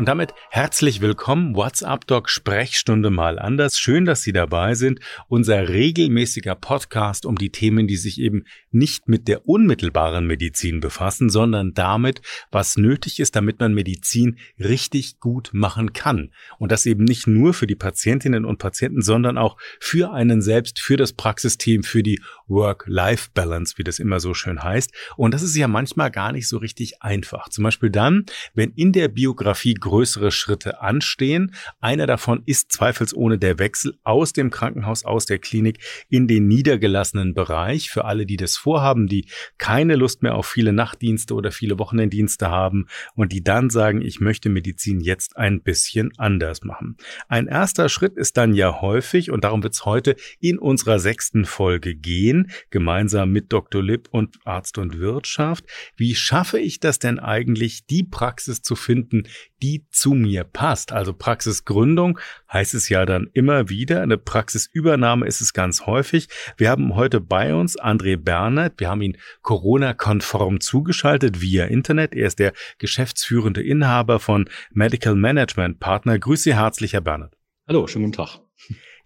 Und 0.00 0.06
damit 0.06 0.32
herzlich 0.48 1.02
willkommen, 1.02 1.54
WhatsApp 1.54 2.06
Doc 2.06 2.30
Sprechstunde 2.30 3.10
mal 3.10 3.38
anders. 3.38 3.78
Schön, 3.78 4.06
dass 4.06 4.22
Sie 4.22 4.32
dabei 4.32 4.74
sind. 4.74 4.98
Unser 5.28 5.68
regelmäßiger 5.68 6.54
Podcast 6.54 7.26
um 7.26 7.36
die 7.36 7.50
Themen, 7.50 7.86
die 7.86 7.98
sich 7.98 8.18
eben 8.18 8.44
nicht 8.70 9.08
mit 9.08 9.28
der 9.28 9.46
unmittelbaren 9.46 10.26
Medizin 10.26 10.80
befassen, 10.80 11.28
sondern 11.28 11.74
damit, 11.74 12.22
was 12.50 12.78
nötig 12.78 13.20
ist, 13.20 13.36
damit 13.36 13.60
man 13.60 13.74
Medizin 13.74 14.38
richtig 14.58 15.20
gut 15.20 15.50
machen 15.52 15.92
kann. 15.92 16.32
Und 16.58 16.72
das 16.72 16.86
eben 16.86 17.04
nicht 17.04 17.26
nur 17.26 17.52
für 17.52 17.66
die 17.66 17.76
Patientinnen 17.76 18.46
und 18.46 18.56
Patienten, 18.56 19.02
sondern 19.02 19.36
auch 19.36 19.58
für 19.80 20.14
einen 20.14 20.40
selbst, 20.40 20.80
für 20.80 20.96
das 20.96 21.12
Praxisteam, 21.12 21.82
für 21.82 22.02
die 22.02 22.22
Work-Life-Balance, 22.50 23.78
wie 23.78 23.84
das 23.84 23.98
immer 23.98 24.20
so 24.20 24.34
schön 24.34 24.62
heißt. 24.62 24.92
Und 25.16 25.32
das 25.32 25.42
ist 25.42 25.56
ja 25.56 25.68
manchmal 25.68 26.10
gar 26.10 26.32
nicht 26.32 26.48
so 26.48 26.58
richtig 26.58 27.00
einfach. 27.02 27.48
Zum 27.48 27.64
Beispiel 27.64 27.90
dann, 27.90 28.26
wenn 28.54 28.72
in 28.72 28.92
der 28.92 29.08
Biografie 29.08 29.74
größere 29.74 30.30
Schritte 30.30 30.80
anstehen. 30.80 31.54
Einer 31.80 32.06
davon 32.06 32.42
ist 32.46 32.72
zweifelsohne 32.72 33.38
der 33.38 33.58
Wechsel 33.58 33.96
aus 34.04 34.32
dem 34.32 34.50
Krankenhaus, 34.50 35.04
aus 35.04 35.26
der 35.26 35.38
Klinik 35.38 35.78
in 36.08 36.26
den 36.26 36.48
niedergelassenen 36.48 37.34
Bereich. 37.34 37.90
Für 37.90 38.04
alle, 38.04 38.26
die 38.26 38.36
das 38.36 38.56
vorhaben, 38.56 39.06
die 39.06 39.26
keine 39.58 39.96
Lust 39.96 40.22
mehr 40.22 40.34
auf 40.34 40.46
viele 40.46 40.72
Nachtdienste 40.72 41.34
oder 41.34 41.52
viele 41.52 41.78
Wochenenddienste 41.78 42.50
haben 42.50 42.86
und 43.14 43.32
die 43.32 43.44
dann 43.44 43.70
sagen, 43.70 44.02
ich 44.02 44.20
möchte 44.20 44.48
Medizin 44.48 45.00
jetzt 45.00 45.36
ein 45.36 45.62
bisschen 45.62 46.10
anders 46.18 46.62
machen. 46.62 46.96
Ein 47.28 47.46
erster 47.46 47.88
Schritt 47.88 48.16
ist 48.16 48.36
dann 48.36 48.54
ja 48.54 48.80
häufig, 48.80 49.30
und 49.30 49.44
darum 49.44 49.62
wird 49.62 49.74
es 49.74 49.84
heute 49.84 50.16
in 50.40 50.58
unserer 50.58 50.98
sechsten 50.98 51.44
Folge 51.44 51.94
gehen, 51.94 52.39
gemeinsam 52.70 53.30
mit 53.30 53.52
Dr. 53.52 53.82
Lipp 53.82 54.08
und 54.10 54.38
Arzt 54.44 54.78
und 54.78 54.98
Wirtschaft. 54.98 55.64
Wie 55.96 56.14
schaffe 56.14 56.58
ich 56.58 56.80
das 56.80 56.98
denn 56.98 57.18
eigentlich, 57.18 57.86
die 57.86 58.04
Praxis 58.04 58.62
zu 58.62 58.76
finden, 58.76 59.24
die 59.62 59.86
zu 59.90 60.12
mir 60.12 60.44
passt. 60.44 60.92
Also 60.92 61.12
Praxisgründung 61.12 62.18
heißt 62.52 62.74
es 62.74 62.88
ja 62.88 63.04
dann 63.04 63.28
immer 63.32 63.68
wieder. 63.68 64.02
Eine 64.02 64.18
Praxisübernahme 64.18 65.26
ist 65.26 65.40
es 65.40 65.52
ganz 65.52 65.86
häufig. 65.86 66.28
Wir 66.56 66.70
haben 66.70 66.94
heute 66.94 67.20
bei 67.20 67.54
uns 67.54 67.78
André 67.78 68.16
Bernert. 68.16 68.74
Wir 68.78 68.88
haben 68.88 69.02
ihn 69.02 69.16
Corona-konform 69.42 70.60
zugeschaltet 70.60 71.40
via 71.40 71.66
Internet. 71.66 72.14
Er 72.14 72.26
ist 72.26 72.38
der 72.38 72.52
geschäftsführende 72.78 73.62
Inhaber 73.62 74.20
von 74.20 74.48
Medical 74.72 75.14
Management 75.14 75.80
Partner. 75.80 76.18
Grüße 76.18 76.54
herzlich, 76.54 76.94
Herr 76.94 77.00
Bernert. 77.02 77.36
Hallo, 77.68 77.86
schönen 77.86 78.06
guten 78.06 78.16
Tag. 78.16 78.40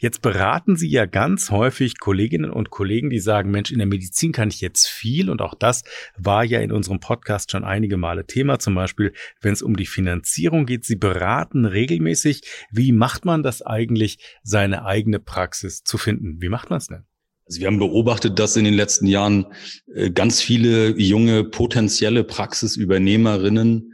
Jetzt 0.04 0.20
beraten 0.20 0.76
Sie 0.76 0.90
ja 0.90 1.06
ganz 1.06 1.50
häufig 1.50 1.98
Kolleginnen 1.98 2.50
und 2.50 2.68
Kollegen, 2.68 3.08
die 3.08 3.20
sagen, 3.20 3.50
Mensch, 3.50 3.72
in 3.72 3.78
der 3.78 3.86
Medizin 3.86 4.32
kann 4.32 4.50
ich 4.50 4.60
jetzt 4.60 4.86
viel. 4.86 5.30
Und 5.30 5.40
auch 5.40 5.54
das 5.54 5.82
war 6.18 6.44
ja 6.44 6.60
in 6.60 6.72
unserem 6.72 7.00
Podcast 7.00 7.50
schon 7.50 7.64
einige 7.64 7.96
Male 7.96 8.26
Thema. 8.26 8.58
Zum 8.58 8.74
Beispiel, 8.74 9.14
wenn 9.40 9.54
es 9.54 9.62
um 9.62 9.76
die 9.76 9.86
Finanzierung 9.86 10.66
geht. 10.66 10.84
Sie 10.84 10.96
beraten 10.96 11.64
regelmäßig. 11.64 12.42
Wie 12.70 12.92
macht 12.92 13.24
man 13.24 13.42
das 13.42 13.62
eigentlich, 13.62 14.18
seine 14.42 14.84
eigene 14.84 15.20
Praxis 15.20 15.84
zu 15.84 15.96
finden? 15.96 16.36
Wie 16.42 16.50
macht 16.50 16.68
man 16.68 16.76
es 16.76 16.88
denn? 16.88 17.04
Also 17.46 17.60
wir 17.60 17.66
haben 17.68 17.78
beobachtet, 17.78 18.38
dass 18.38 18.56
in 18.56 18.66
den 18.66 18.74
letzten 18.74 19.06
Jahren 19.06 19.46
äh, 19.94 20.10
ganz 20.10 20.42
viele 20.42 21.00
junge 21.00 21.44
potenzielle 21.44 22.24
Praxisübernehmerinnen 22.24 23.90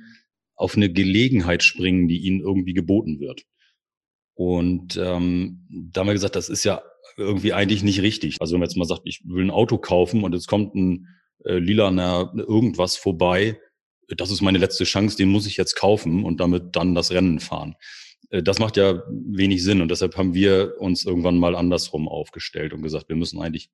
auf 0.57 0.75
eine 0.75 0.91
Gelegenheit 0.91 1.63
springen, 1.63 2.09
die 2.09 2.19
ihnen 2.19 2.41
irgendwie 2.41 2.75
geboten 2.75 3.21
wird. 3.21 3.45
Und 4.35 4.97
ähm, 4.97 5.67
da 5.71 6.01
haben 6.01 6.07
wir 6.07 6.15
gesagt, 6.15 6.37
das 6.37 6.49
ist 6.49 6.65
ja 6.65 6.83
irgendwie 7.17 7.53
eigentlich 7.53 7.83
nicht 7.83 8.01
richtig. 8.01 8.37
Also 8.41 8.55
wenn 8.55 8.61
man 8.61 8.69
jetzt 8.69 8.77
mal 8.77 8.87
sagt, 8.87 9.03
ich 9.05 9.23
will 9.25 9.45
ein 9.45 9.51
Auto 9.51 9.79
kaufen 9.79 10.25
und 10.25 10.35
es 10.35 10.47
kommt 10.47 10.75
ein 10.75 11.09
äh, 11.45 11.59
lilaner 11.59 12.33
irgendwas 12.35 12.97
vorbei, 12.97 13.59
das 14.09 14.31
ist 14.31 14.41
meine 14.41 14.59
letzte 14.59 14.85
Chance, 14.85 15.17
den 15.17 15.29
muss 15.29 15.47
ich 15.47 15.57
jetzt 15.57 15.77
kaufen 15.77 16.25
und 16.25 16.41
damit 16.41 16.75
dann 16.77 16.95
das 16.95 17.11
Rennen 17.11 17.41
fahren. 17.41 17.77
Äh, 18.31 18.43
das 18.43 18.59
macht 18.59 18.77
ja 18.77 19.03
wenig 19.09 19.63
Sinn 19.63 19.83
und 19.83 19.91
deshalb 19.91 20.17
haben 20.17 20.35
wir 20.35 20.77
uns 20.79 21.05
irgendwann 21.05 21.39
mal 21.39 21.55
andersrum 21.55 22.09
aufgestellt 22.09 22.73
und 22.73 22.83
gesagt, 22.83 23.09
wir 23.09 23.17
müssen 23.17 23.41
eigentlich 23.41 23.71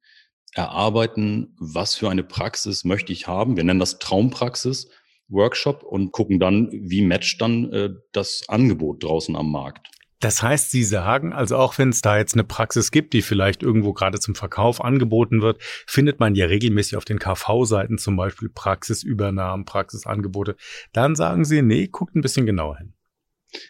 erarbeiten, 0.54 1.54
was 1.58 1.94
für 1.94 2.10
eine 2.10 2.24
Praxis 2.24 2.84
möchte 2.84 3.12
ich 3.12 3.26
haben. 3.26 3.56
Wir 3.56 3.64
nennen 3.64 3.80
das 3.80 3.98
Traumpraxis. 3.98 4.88
Workshop 5.28 5.82
und 5.82 6.12
gucken 6.12 6.38
dann, 6.38 6.68
wie 6.70 7.02
matcht 7.02 7.40
dann 7.40 7.72
äh, 7.72 7.90
das 8.12 8.44
Angebot 8.48 9.02
draußen 9.02 9.34
am 9.34 9.50
Markt. 9.50 9.88
Das 10.20 10.42
heißt, 10.42 10.70
Sie 10.70 10.82
sagen, 10.82 11.32
also 11.32 11.56
auch 11.56 11.76
wenn 11.76 11.90
es 11.90 12.00
da 12.00 12.16
jetzt 12.16 12.34
eine 12.34 12.44
Praxis 12.44 12.90
gibt, 12.90 13.12
die 13.12 13.20
vielleicht 13.20 13.62
irgendwo 13.62 13.92
gerade 13.92 14.18
zum 14.18 14.34
Verkauf 14.34 14.82
angeboten 14.82 15.42
wird, 15.42 15.60
findet 15.86 16.20
man 16.20 16.34
ja 16.34 16.46
regelmäßig 16.46 16.96
auf 16.96 17.04
den 17.04 17.18
KV-Seiten 17.18 17.98
zum 17.98 18.16
Beispiel 18.16 18.48
Praxisübernahmen, 18.48 19.66
Praxisangebote. 19.66 20.56
Dann 20.92 21.16
sagen 21.16 21.44
Sie, 21.44 21.60
nee, 21.60 21.86
guckt 21.88 22.16
ein 22.16 22.22
bisschen 22.22 22.46
genauer 22.46 22.78
hin. 22.78 22.94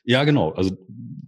Ja, 0.05 0.25
genau. 0.25 0.53
Also 0.53 0.77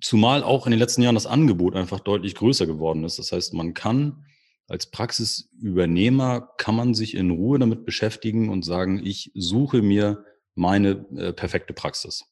zumal 0.01 0.43
auch 0.43 0.67
in 0.67 0.71
den 0.71 0.81
letzten 0.81 1.03
Jahren 1.03 1.17
das 1.17 1.27
Angebot 1.27 1.75
einfach 1.75 2.01
deutlich 2.01 2.35
größer 2.35 2.67
geworden 2.67 3.05
ist. 3.05 3.19
Das 3.19 3.33
heißt, 3.33 3.55
man 3.55 3.75
kann 3.75 4.25
als 4.69 4.91
Praxisübernehmer 4.91 6.51
kann 6.59 6.77
man 6.77 6.95
sich 6.95 7.15
in 7.15 7.31
Ruhe 7.31 7.59
damit 7.59 7.87
beschäftigen 7.87 8.51
und 8.51 8.65
sagen, 8.65 9.01
ich 9.05 9.33
suche 9.35 9.81
mir 9.81 10.25
meine 10.55 11.07
äh, 11.17 11.33
perfekte 11.33 11.73
Praxis. 11.73 12.25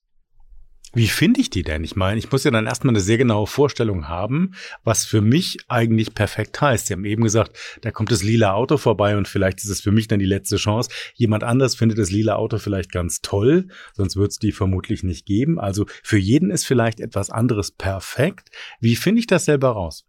Wie 0.94 1.08
finde 1.08 1.40
ich 1.40 1.50
die 1.50 1.62
denn? 1.62 1.84
Ich 1.84 1.94
meine, 1.94 2.18
ich 2.18 2.30
muss 2.30 2.44
ja 2.44 2.50
dann 2.50 2.66
erstmal 2.66 2.92
eine 2.92 3.00
sehr 3.00 3.18
genaue 3.18 3.46
Vorstellung 3.46 4.08
haben, 4.08 4.52
was 4.82 5.04
für 5.04 5.20
mich 5.20 5.58
eigentlich 5.68 6.14
perfekt 6.14 6.60
heißt. 6.60 6.86
Sie 6.86 6.94
haben 6.94 7.04
eben 7.04 7.22
gesagt, 7.22 7.78
da 7.82 7.90
kommt 7.90 8.10
das 8.10 8.22
lila 8.22 8.54
Auto 8.54 8.78
vorbei 8.78 9.16
und 9.16 9.28
vielleicht 9.28 9.58
ist 9.58 9.68
es 9.68 9.80
für 9.80 9.92
mich 9.92 10.08
dann 10.08 10.20
die 10.20 10.26
letzte 10.26 10.56
Chance. 10.56 10.90
Jemand 11.14 11.44
anders 11.44 11.74
findet 11.74 11.98
das 11.98 12.10
lila 12.10 12.36
Auto 12.36 12.58
vielleicht 12.58 12.92
ganz 12.92 13.20
toll, 13.20 13.68
sonst 13.94 14.16
wird 14.16 14.30
es 14.30 14.38
die 14.38 14.52
vermutlich 14.52 15.02
nicht 15.02 15.26
geben. 15.26 15.58
Also 15.58 15.84
für 16.02 16.18
jeden 16.18 16.50
ist 16.50 16.66
vielleicht 16.66 17.00
etwas 17.00 17.30
anderes 17.30 17.72
perfekt. 17.72 18.50
Wie 18.80 18.96
finde 18.96 19.20
ich 19.20 19.26
das 19.26 19.44
selber 19.44 19.70
raus? 19.70 20.06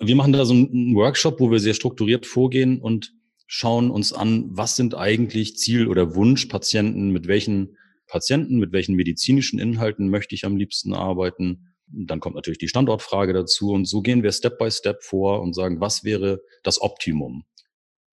Wir 0.00 0.16
machen 0.16 0.32
da 0.32 0.44
so 0.44 0.54
einen 0.54 0.96
Workshop, 0.96 1.38
wo 1.38 1.50
wir 1.50 1.60
sehr 1.60 1.74
strukturiert 1.74 2.26
vorgehen 2.26 2.80
und 2.80 3.12
schauen 3.46 3.90
uns 3.90 4.12
an, 4.12 4.46
was 4.48 4.74
sind 4.74 4.96
eigentlich 4.96 5.56
Ziel- 5.58 5.86
oder 5.86 6.16
Wunschpatienten, 6.16 7.10
mit 7.10 7.28
welchen 7.28 7.76
Patienten, 8.14 8.60
mit 8.60 8.70
welchen 8.70 8.94
medizinischen 8.94 9.58
Inhalten 9.58 10.08
möchte 10.08 10.36
ich 10.36 10.44
am 10.44 10.56
liebsten 10.56 10.94
arbeiten. 10.94 11.74
Dann 11.88 12.20
kommt 12.20 12.36
natürlich 12.36 12.60
die 12.60 12.68
Standortfrage 12.68 13.32
dazu 13.32 13.72
und 13.72 13.86
so 13.86 14.02
gehen 14.02 14.22
wir 14.22 14.30
Step 14.30 14.56
by 14.56 14.70
Step 14.70 15.02
vor 15.02 15.42
und 15.42 15.52
sagen, 15.52 15.80
was 15.80 16.04
wäre 16.04 16.40
das 16.62 16.80
Optimum? 16.80 17.42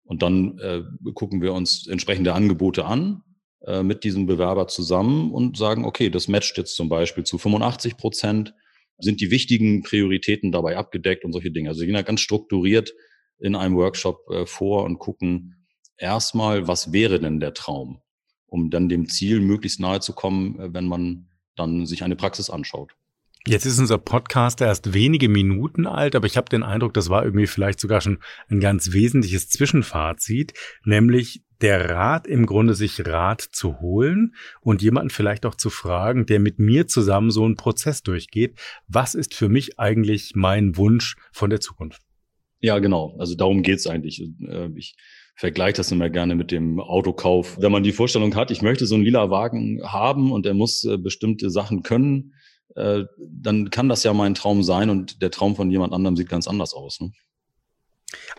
Und 0.03 0.21
dann 0.21 0.59
äh, 0.59 0.81
gucken 1.13 1.41
wir 1.41 1.53
uns 1.53 1.87
entsprechende 1.87 2.33
Angebote 2.33 2.83
an 2.83 3.23
äh, 3.65 3.83
mit 3.83 4.03
diesem 4.03 4.25
Bewerber 4.25 4.67
zusammen 4.67 5.31
und 5.31 5.55
sagen, 5.55 5.85
okay, 5.85 6.09
das 6.09 6.27
matcht 6.27 6.57
jetzt 6.57 6.75
zum 6.75 6.89
Beispiel 6.89 7.23
zu 7.23 7.37
85 7.37 7.95
Prozent. 7.95 8.53
Sind 8.97 9.21
die 9.21 9.31
wichtigen 9.31 9.81
Prioritäten 9.81 10.51
dabei 10.51 10.75
abgedeckt 10.75 11.23
und 11.23 11.31
solche 11.31 11.51
Dinge? 11.51 11.69
Also 11.69 11.79
wir 11.79 11.85
gehen 11.85 11.95
da 11.95 12.01
ganz 12.01 12.19
strukturiert 12.19 12.93
in 13.39 13.55
einem 13.55 13.77
Workshop 13.77 14.29
äh, 14.29 14.45
vor 14.45 14.83
und 14.83 14.99
gucken 14.99 15.65
erstmal, 15.95 16.67
was 16.67 16.91
wäre 16.91 17.21
denn 17.21 17.39
der 17.39 17.53
Traum? 17.53 18.01
Um 18.55 18.69
dann 18.69 18.87
dem 18.87 19.09
Ziel 19.09 19.41
möglichst 19.41 19.81
nahe 19.81 19.99
zu 19.99 20.13
kommen, 20.13 20.57
äh, 20.59 20.73
wenn 20.73 20.87
man 20.87 21.27
dann 21.57 21.85
sich 21.85 22.03
eine 22.03 22.15
Praxis 22.15 22.49
anschaut. 22.49 22.93
Jetzt 23.47 23.65
ist 23.65 23.77
unser 23.77 23.99
Podcast 23.99 24.61
erst 24.61 24.93
wenige 24.93 25.29
Minuten 25.29 25.85
alt, 25.85 26.15
aber 26.15 26.25
ich 26.25 26.35
habe 26.35 26.49
den 26.49 26.63
Eindruck, 26.63 26.93
das 26.93 27.09
war 27.09 27.23
irgendwie 27.23 27.45
vielleicht 27.45 27.79
sogar 27.79 28.01
schon 28.01 28.19
ein 28.49 28.59
ganz 28.59 28.91
wesentliches 28.93 29.49
Zwischenfazit, 29.49 30.53
nämlich 30.83 31.43
der 31.61 31.89
Rat 31.89 32.27
im 32.27 32.45
Grunde 32.45 32.73
sich 32.75 33.05
Rat 33.05 33.41
zu 33.41 33.79
holen 33.81 34.33
und 34.61 34.81
jemanden 34.81 35.09
vielleicht 35.09 35.45
auch 35.45 35.55
zu 35.55 35.69
fragen, 35.69 36.25
der 36.25 36.39
mit 36.39 36.57
mir 36.57 36.87
zusammen 36.87 37.29
so 37.29 37.43
einen 37.43 37.55
Prozess 37.55 38.01
durchgeht. 38.03 38.57
Was 38.87 39.15
ist 39.15 39.35
für 39.35 39.49
mich 39.49 39.79
eigentlich 39.79 40.31
mein 40.33 40.75
Wunsch 40.75 41.15
von 41.31 41.49
der 41.49 41.59
Zukunft? 41.59 42.01
Ja, 42.61 42.79
genau. 42.79 43.15
Also 43.19 43.35
darum 43.35 43.61
geht's 43.61 43.85
eigentlich. 43.85 44.23
Äh, 44.47 44.69
ich 44.75 44.95
vergleiche 45.35 45.77
das 45.77 45.91
immer 45.91 46.09
gerne 46.09 46.35
mit 46.35 46.51
dem 46.51 46.79
Autokauf. 46.79 47.57
Wenn 47.59 47.71
man 47.71 47.83
die 47.83 47.91
Vorstellung 47.91 48.35
hat, 48.35 48.51
ich 48.51 48.61
möchte 48.61 48.85
so 48.85 48.95
einen 48.95 49.03
lila 49.03 49.29
Wagen 49.29 49.81
haben 49.83 50.31
und 50.31 50.45
er 50.45 50.53
muss 50.53 50.83
äh, 50.85 50.97
bestimmte 50.97 51.49
Sachen 51.49 51.83
können, 51.83 52.33
äh, 52.75 53.03
dann 53.17 53.69
kann 53.69 53.89
das 53.89 54.03
ja 54.03 54.13
mein 54.13 54.33
Traum 54.33 54.63
sein 54.63 54.89
und 54.89 55.21
der 55.21 55.31
Traum 55.31 55.55
von 55.55 55.69
jemand 55.69 55.93
anderem 55.93 56.15
sieht 56.15 56.29
ganz 56.29 56.47
anders 56.47 56.73
aus. 56.73 56.99
Ne? 57.01 57.11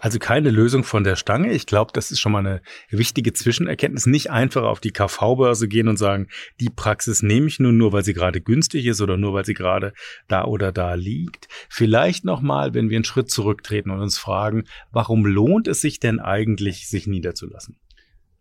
Also 0.00 0.18
keine 0.18 0.50
Lösung 0.50 0.84
von 0.84 1.04
der 1.04 1.16
Stange. 1.16 1.52
Ich 1.52 1.66
glaube, 1.66 1.90
das 1.92 2.10
ist 2.10 2.20
schon 2.20 2.32
mal 2.32 2.38
eine 2.38 2.62
wichtige 2.90 3.32
Zwischenerkenntnis. 3.32 4.06
Nicht 4.06 4.30
einfach 4.30 4.62
auf 4.62 4.80
die 4.80 4.92
KV-Börse 4.92 5.68
gehen 5.68 5.88
und 5.88 5.96
sagen, 5.96 6.28
die 6.60 6.70
Praxis 6.70 7.22
nehme 7.22 7.48
ich 7.48 7.58
nur, 7.58 7.72
nur 7.72 7.92
weil 7.92 8.04
sie 8.04 8.14
gerade 8.14 8.40
günstig 8.40 8.86
ist 8.86 9.00
oder 9.00 9.16
nur 9.16 9.34
weil 9.34 9.44
sie 9.44 9.54
gerade 9.54 9.92
da 10.28 10.44
oder 10.44 10.72
da 10.72 10.94
liegt. 10.94 11.48
Vielleicht 11.68 12.24
nochmal, 12.24 12.74
wenn 12.74 12.90
wir 12.90 12.96
einen 12.96 13.04
Schritt 13.04 13.30
zurücktreten 13.30 13.90
und 13.90 14.00
uns 14.00 14.18
fragen, 14.18 14.64
warum 14.92 15.26
lohnt 15.26 15.68
es 15.68 15.80
sich 15.80 15.98
denn 15.98 16.20
eigentlich, 16.20 16.88
sich 16.88 17.06
niederzulassen? 17.06 17.76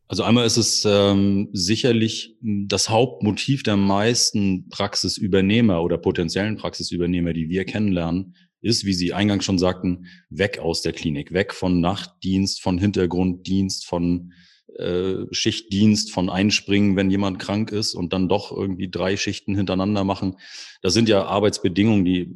Also 0.08 0.22
einmal 0.22 0.46
ist 0.46 0.58
es 0.58 0.86
ähm, 0.86 1.50
sicherlich 1.52 2.36
das 2.42 2.90
Hauptmotiv 2.90 3.64
der 3.64 3.76
meisten 3.76 4.70
Praxisübernehmer 4.70 5.82
oder 5.82 5.98
potenziellen 5.98 6.58
Praxisübernehmer, 6.58 7.34
die 7.34 7.50
wir 7.50 7.66
kennenlernen, 7.66 8.36
ist, 8.66 8.84
wie 8.84 8.94
Sie 8.94 9.14
eingangs 9.14 9.46
schon 9.46 9.60
sagten, 9.60 10.08
weg 10.30 10.60
aus 10.60 10.82
der 10.82 10.92
Klinik, 10.92 11.32
weg 11.32 11.54
von 11.54 11.80
Nachtdienst, 11.80 12.62
von 12.62 12.78
Hintergrunddienst, 12.80 13.86
von 13.86 14.34
äh, 14.80 15.26
Schichtdienst, 15.32 16.12
von 16.12 16.30
Einspringen, 16.30 16.96
wenn 16.96 17.12
jemand 17.12 17.38
krank 17.38 17.72
ist 17.72 17.94
und 17.94 18.12
dann 18.12 18.28
doch 18.28 18.52
irgendwie 18.52 18.90
drei 18.90 19.18
Schichten 19.18 19.56
hintereinander 19.56 20.04
machen. 20.04 20.38
Das 20.82 20.94
sind 20.94 21.08
ja 21.08 21.26
Arbeitsbedingungen, 21.26 22.06
die 22.06 22.36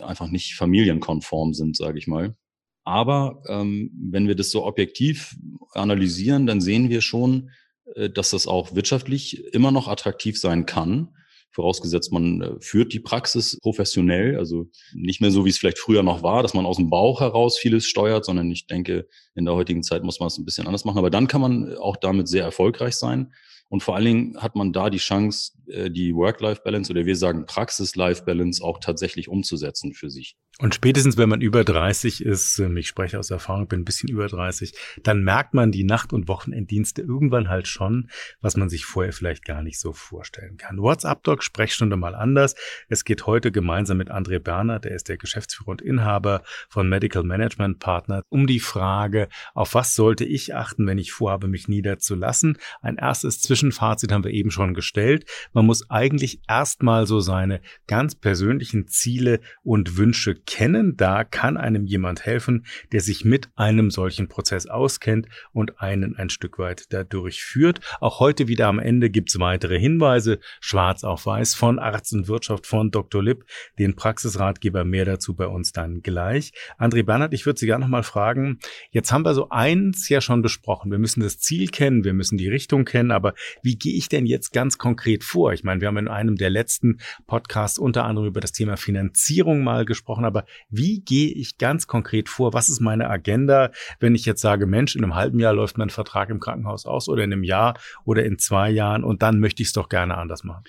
einfach 0.00 0.28
nicht 0.28 0.54
familienkonform 0.54 1.54
sind, 1.54 1.76
sage 1.76 1.98
ich 1.98 2.06
mal. 2.06 2.36
Aber 2.84 3.42
ähm, 3.48 3.90
wenn 4.10 4.28
wir 4.28 4.34
das 4.34 4.50
so 4.50 4.66
objektiv 4.66 5.36
analysieren, 5.72 6.46
dann 6.46 6.60
sehen 6.60 6.90
wir 6.90 7.00
schon, 7.00 7.50
äh, 7.94 8.10
dass 8.10 8.30
das 8.30 8.46
auch 8.46 8.74
wirtschaftlich 8.74 9.44
immer 9.54 9.70
noch 9.70 9.88
attraktiv 9.88 10.38
sein 10.38 10.66
kann. 10.66 11.08
Vorausgesetzt, 11.52 12.12
man 12.12 12.40
äh, 12.40 12.54
führt 12.60 12.92
die 12.92 13.00
Praxis 13.00 13.58
professionell, 13.60 14.38
also 14.38 14.70
nicht 14.94 15.20
mehr 15.20 15.30
so, 15.30 15.44
wie 15.44 15.50
es 15.50 15.58
vielleicht 15.58 15.78
früher 15.78 16.02
noch 16.02 16.22
war, 16.22 16.42
dass 16.42 16.54
man 16.54 16.66
aus 16.66 16.76
dem 16.76 16.90
Bauch 16.90 17.20
heraus 17.20 17.58
vieles 17.58 17.86
steuert, 17.86 18.24
sondern 18.24 18.50
ich 18.50 18.66
denke, 18.66 19.06
in 19.34 19.44
der 19.44 19.54
heutigen 19.54 19.82
Zeit 19.82 20.02
muss 20.02 20.18
man 20.18 20.28
es 20.28 20.38
ein 20.38 20.44
bisschen 20.44 20.66
anders 20.66 20.84
machen. 20.84 20.98
Aber 20.98 21.10
dann 21.10 21.26
kann 21.26 21.40
man 21.40 21.76
auch 21.76 21.96
damit 21.96 22.28
sehr 22.28 22.44
erfolgreich 22.44 22.96
sein. 22.96 23.32
Und 23.68 23.82
vor 23.82 23.96
allen 23.96 24.04
Dingen 24.04 24.36
hat 24.36 24.54
man 24.54 24.74
da 24.74 24.90
die 24.90 24.98
Chance, 24.98 25.52
äh, 25.66 25.90
die 25.90 26.14
Work-Life-Balance 26.14 26.92
oder 26.92 27.06
wir 27.06 27.16
sagen 27.16 27.46
Praxis-Life-Balance 27.46 28.62
auch 28.62 28.78
tatsächlich 28.80 29.28
umzusetzen 29.28 29.94
für 29.94 30.10
sich. 30.10 30.36
Und 30.58 30.74
spätestens, 30.74 31.16
wenn 31.16 31.30
man 31.30 31.40
über 31.40 31.64
30 31.64 32.22
ist, 32.22 32.58
ähm, 32.58 32.76
ich 32.76 32.86
spreche 32.86 33.18
aus 33.18 33.30
Erfahrung, 33.30 33.68
bin 33.68 33.80
ein 33.80 33.84
bisschen 33.86 34.10
über 34.10 34.28
30, 34.28 34.74
dann 35.02 35.24
merkt 35.24 35.54
man 35.54 35.72
die 35.72 35.82
Nacht- 35.82 36.12
und 36.12 36.28
Wochenenddienste 36.28 37.00
irgendwann 37.00 37.48
halt 37.48 37.68
schon, 37.68 38.10
was 38.42 38.56
man 38.56 38.68
sich 38.68 38.84
vorher 38.84 39.14
vielleicht 39.14 39.46
gar 39.46 39.62
nicht 39.62 39.80
so 39.80 39.94
vorstellen 39.94 40.58
kann. 40.58 40.78
WhatsApp-Doc, 40.78 41.42
Sprechstunde 41.42 41.96
mal 41.96 42.14
anders. 42.14 42.54
Es 42.88 43.04
geht 43.04 43.26
heute 43.26 43.50
gemeinsam 43.50 43.96
mit 43.96 44.10
André 44.10 44.40
Berner, 44.40 44.78
der 44.78 44.94
ist 44.94 45.08
der 45.08 45.16
Geschäftsführer 45.16 45.70
und 45.70 45.80
Inhaber 45.80 46.42
von 46.68 46.86
Medical 46.86 47.22
Management 47.22 47.78
Partner, 47.78 48.22
um 48.28 48.46
die 48.46 48.60
Frage, 48.60 49.28
auf 49.54 49.74
was 49.74 49.94
sollte 49.94 50.26
ich 50.26 50.54
achten, 50.54 50.86
wenn 50.86 50.98
ich 50.98 51.12
vorhabe, 51.12 51.48
mich 51.48 51.66
niederzulassen. 51.66 52.58
Ein 52.82 52.98
erstes 52.98 53.40
Zwischenfazit 53.40 54.12
haben 54.12 54.24
wir 54.24 54.32
eben 54.32 54.50
schon 54.50 54.74
gestellt. 54.74 55.24
Man 55.54 55.64
muss 55.64 55.88
eigentlich 55.88 56.42
erstmal 56.46 57.06
so 57.06 57.20
seine 57.20 57.62
ganz 57.86 58.14
persönlichen 58.14 58.86
Ziele 58.86 59.40
und 59.62 59.96
Wünsche 59.96 60.41
kennen. 60.46 60.96
Da 60.96 61.24
kann 61.24 61.56
einem 61.56 61.86
jemand 61.86 62.24
helfen, 62.24 62.66
der 62.92 63.00
sich 63.00 63.24
mit 63.24 63.48
einem 63.56 63.90
solchen 63.90 64.28
Prozess 64.28 64.66
auskennt 64.66 65.28
und 65.52 65.80
einen 65.80 66.16
ein 66.16 66.30
Stück 66.30 66.58
weit 66.58 66.86
dadurch 66.90 67.42
führt. 67.42 67.80
Auch 68.00 68.20
heute 68.20 68.48
wieder 68.48 68.68
am 68.68 68.78
Ende 68.78 69.10
gibt's 69.10 69.38
weitere 69.38 69.78
Hinweise, 69.78 70.38
schwarz 70.60 71.04
auf 71.04 71.26
weiß, 71.26 71.54
von 71.54 71.78
Arzt 71.78 72.12
und 72.12 72.28
Wirtschaft 72.28 72.66
von 72.66 72.90
Dr. 72.90 73.22
Lipp, 73.22 73.44
den 73.78 73.96
Praxisratgeber. 73.96 74.84
Mehr 74.84 75.04
dazu 75.04 75.34
bei 75.34 75.46
uns 75.46 75.72
dann 75.72 76.02
gleich. 76.02 76.52
André 76.78 77.02
Bernhard, 77.02 77.34
ich 77.34 77.46
würde 77.46 77.58
Sie 77.58 77.66
gerne 77.66 77.84
noch 77.84 77.90
mal 77.90 78.02
fragen, 78.02 78.58
jetzt 78.90 79.12
haben 79.12 79.24
wir 79.24 79.34
so 79.34 79.48
eins 79.50 80.08
ja 80.08 80.20
schon 80.20 80.42
besprochen. 80.42 80.90
Wir 80.90 80.98
müssen 80.98 81.20
das 81.20 81.38
Ziel 81.38 81.68
kennen, 81.68 82.04
wir 82.04 82.14
müssen 82.14 82.38
die 82.38 82.48
Richtung 82.48 82.84
kennen, 82.84 83.10
aber 83.10 83.34
wie 83.62 83.76
gehe 83.76 83.94
ich 83.94 84.08
denn 84.08 84.26
jetzt 84.26 84.52
ganz 84.52 84.78
konkret 84.78 85.24
vor? 85.24 85.52
Ich 85.52 85.64
meine, 85.64 85.80
wir 85.80 85.88
haben 85.88 85.98
in 85.98 86.08
einem 86.08 86.36
der 86.36 86.50
letzten 86.50 86.98
Podcasts 87.26 87.78
unter 87.78 88.04
anderem 88.04 88.28
über 88.28 88.40
das 88.40 88.52
Thema 88.52 88.76
Finanzierung 88.76 89.62
mal 89.64 89.84
gesprochen, 89.84 90.24
aber 90.32 90.46
wie 90.70 91.00
gehe 91.00 91.30
ich 91.30 91.58
ganz 91.58 91.86
konkret 91.86 92.30
vor? 92.30 92.54
Was 92.54 92.70
ist 92.70 92.80
meine 92.80 93.10
Agenda, 93.10 93.70
wenn 94.00 94.14
ich 94.14 94.24
jetzt 94.24 94.40
sage, 94.40 94.66
Mensch, 94.66 94.96
in 94.96 95.04
einem 95.04 95.14
halben 95.14 95.38
Jahr 95.38 95.52
läuft 95.52 95.76
mein 95.76 95.90
Vertrag 95.90 96.30
im 96.30 96.40
Krankenhaus 96.40 96.86
aus 96.86 97.08
oder 97.08 97.22
in 97.22 97.32
einem 97.32 97.44
Jahr 97.44 97.78
oder 98.06 98.24
in 98.24 98.38
zwei 98.38 98.70
Jahren 98.70 99.04
und 99.04 99.22
dann 99.22 99.40
möchte 99.40 99.62
ich 99.62 99.68
es 99.68 99.74
doch 99.74 99.90
gerne 99.90 100.16
anders 100.16 100.42
machen? 100.42 100.64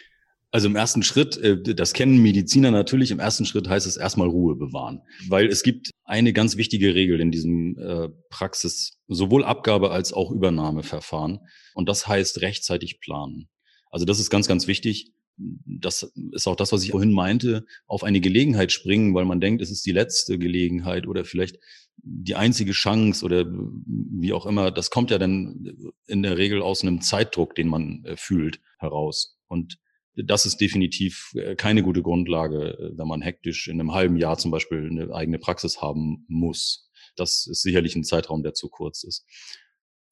Also 0.52 0.68
im 0.68 0.76
ersten 0.76 1.02
Schritt, 1.02 1.38
äh, 1.38 1.62
das 1.74 1.94
kennen 1.94 2.22
Mediziner 2.22 2.70
natürlich, 2.70 3.12
im 3.12 3.20
ersten 3.20 3.46
Schritt 3.46 3.70
heißt 3.70 3.88
es 3.88 3.98
erstmal 3.98 4.28
Ruhe 4.28 4.56
bewahren, 4.56 5.02
weil 5.28 5.48
es 5.48 5.64
gibt 5.64 5.90
eine 6.04 6.34
ganz 6.34 6.58
wichtige 6.58 6.94
Regel 6.94 7.22
in 7.22 7.32
diesem 7.32 7.78
äh, 7.80 8.10
Praxis, 8.30 9.00
sowohl 9.08 9.46
Abgabe 9.46 9.92
als 9.92 10.12
auch 10.12 10.30
Übernahmeverfahren 10.30 11.40
und 11.74 11.88
das 11.88 12.08
heißt 12.08 12.42
rechtzeitig 12.42 13.00
planen. 13.00 13.50
Also 13.90 14.06
das 14.06 14.20
ist 14.20 14.30
ganz, 14.30 14.48
ganz 14.48 14.68
wichtig 14.68 15.14
das 15.38 16.12
ist 16.32 16.48
auch 16.48 16.56
das, 16.56 16.72
was 16.72 16.84
ich 16.84 16.92
vorhin 16.92 17.12
meinte, 17.12 17.66
auf 17.88 18.04
eine 18.04 18.22
Gelegenheit 18.22 18.72
springen, 18.72 19.14
weil 19.14 19.26
man 19.26 19.42
denkt, 19.42 19.62
es 19.62 19.72
ist 19.72 19.86
die 19.86 19.92
letzte 19.92 20.38
Gelegenheit 20.38 21.08
oder 21.08 21.26
vielleicht 21.26 21.58
die 21.98 22.36
einzige 22.36 22.72
Chance 22.72 23.24
oder 23.26 23.46
wie 23.48 24.34
auch 24.34 24.46
immer. 24.46 24.72
Das 24.72 24.90
kommt 24.90 25.12
ja 25.12 25.18
dann 25.18 25.94
in 26.08 26.24
der 26.24 26.38
Regel 26.38 26.62
aus 26.62 26.84
einem 26.84 27.02
Zeitdruck, 27.02 27.56
den 27.56 27.68
man 27.68 28.04
äh, 28.06 28.18
fühlt, 28.18 28.60
heraus. 28.78 29.38
Und 29.48 29.78
das 30.16 30.46
ist 30.46 30.58
definitiv 30.62 31.32
äh, 31.36 31.56
keine 31.56 31.84
gute 31.84 32.02
Grundlage, 32.02 32.78
äh, 32.78 32.98
wenn 32.98 33.08
man 33.08 33.22
hektisch 33.22 33.68
in 33.68 33.80
einem 33.80 33.94
halben 33.94 34.18
Jahr 34.18 34.38
zum 34.38 34.52
Beispiel 34.52 34.88
eine 34.90 35.14
eigene 35.14 35.40
Praxis 35.40 35.82
haben 35.82 36.26
muss. 36.28 36.90
Das 37.16 37.48
ist 37.48 37.62
sicherlich 37.62 37.96
ein 37.96 38.04
Zeitraum, 38.04 38.44
der 38.44 38.54
zu 38.54 38.70
kurz 38.70 39.04
ist. 39.04 39.26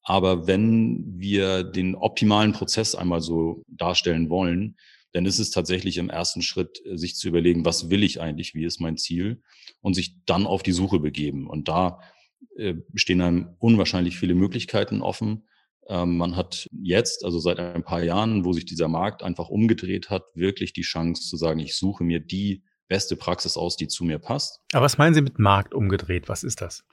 Aber 0.04 0.46
wenn 0.46 1.04
wir 1.16 1.62
den 1.62 1.94
optimalen 1.94 2.52
Prozess 2.52 2.94
einmal 2.94 3.20
so 3.20 3.64
darstellen 3.68 4.30
wollen, 4.30 4.76
dann 5.12 5.26
ist 5.26 5.38
es 5.38 5.50
tatsächlich 5.50 5.98
im 5.98 6.10
ersten 6.10 6.42
Schritt, 6.42 6.82
äh, 6.84 6.96
sich 6.96 7.16
zu 7.16 7.28
überlegen, 7.28 7.64
was 7.64 7.90
will 7.90 8.02
ich 8.02 8.20
eigentlich, 8.20 8.54
wie 8.54 8.64
ist 8.64 8.80
mein 8.80 8.96
Ziel 8.96 9.42
und 9.80 9.94
sich 9.94 10.16
dann 10.26 10.46
auf 10.46 10.62
die 10.62 10.72
Suche 10.72 11.00
begeben. 11.00 11.46
Und 11.48 11.68
da 11.68 12.00
äh, 12.56 12.74
stehen 12.94 13.20
einem 13.20 13.54
unwahrscheinlich 13.58 14.18
viele 14.18 14.34
Möglichkeiten 14.34 15.02
offen. 15.02 15.44
Ähm, 15.88 16.16
man 16.16 16.36
hat 16.36 16.68
jetzt, 16.72 17.24
also 17.24 17.38
seit 17.38 17.58
ein 17.58 17.84
paar 17.84 18.02
Jahren, 18.02 18.44
wo 18.44 18.52
sich 18.52 18.64
dieser 18.64 18.88
Markt 18.88 19.22
einfach 19.22 19.48
umgedreht 19.48 20.10
hat, 20.10 20.24
wirklich 20.34 20.72
die 20.72 20.82
Chance 20.82 21.28
zu 21.28 21.36
sagen, 21.36 21.60
ich 21.60 21.76
suche 21.76 22.04
mir 22.04 22.20
die 22.20 22.64
beste 22.88 23.16
Praxis 23.16 23.56
aus, 23.56 23.76
die 23.76 23.88
zu 23.88 24.04
mir 24.04 24.18
passt. 24.18 24.60
Aber 24.72 24.84
was 24.84 24.98
meinen 24.98 25.14
Sie 25.14 25.22
mit 25.22 25.38
Markt 25.38 25.72
umgedreht? 25.74 26.28
Was 26.28 26.44
ist 26.44 26.60
das? 26.60 26.84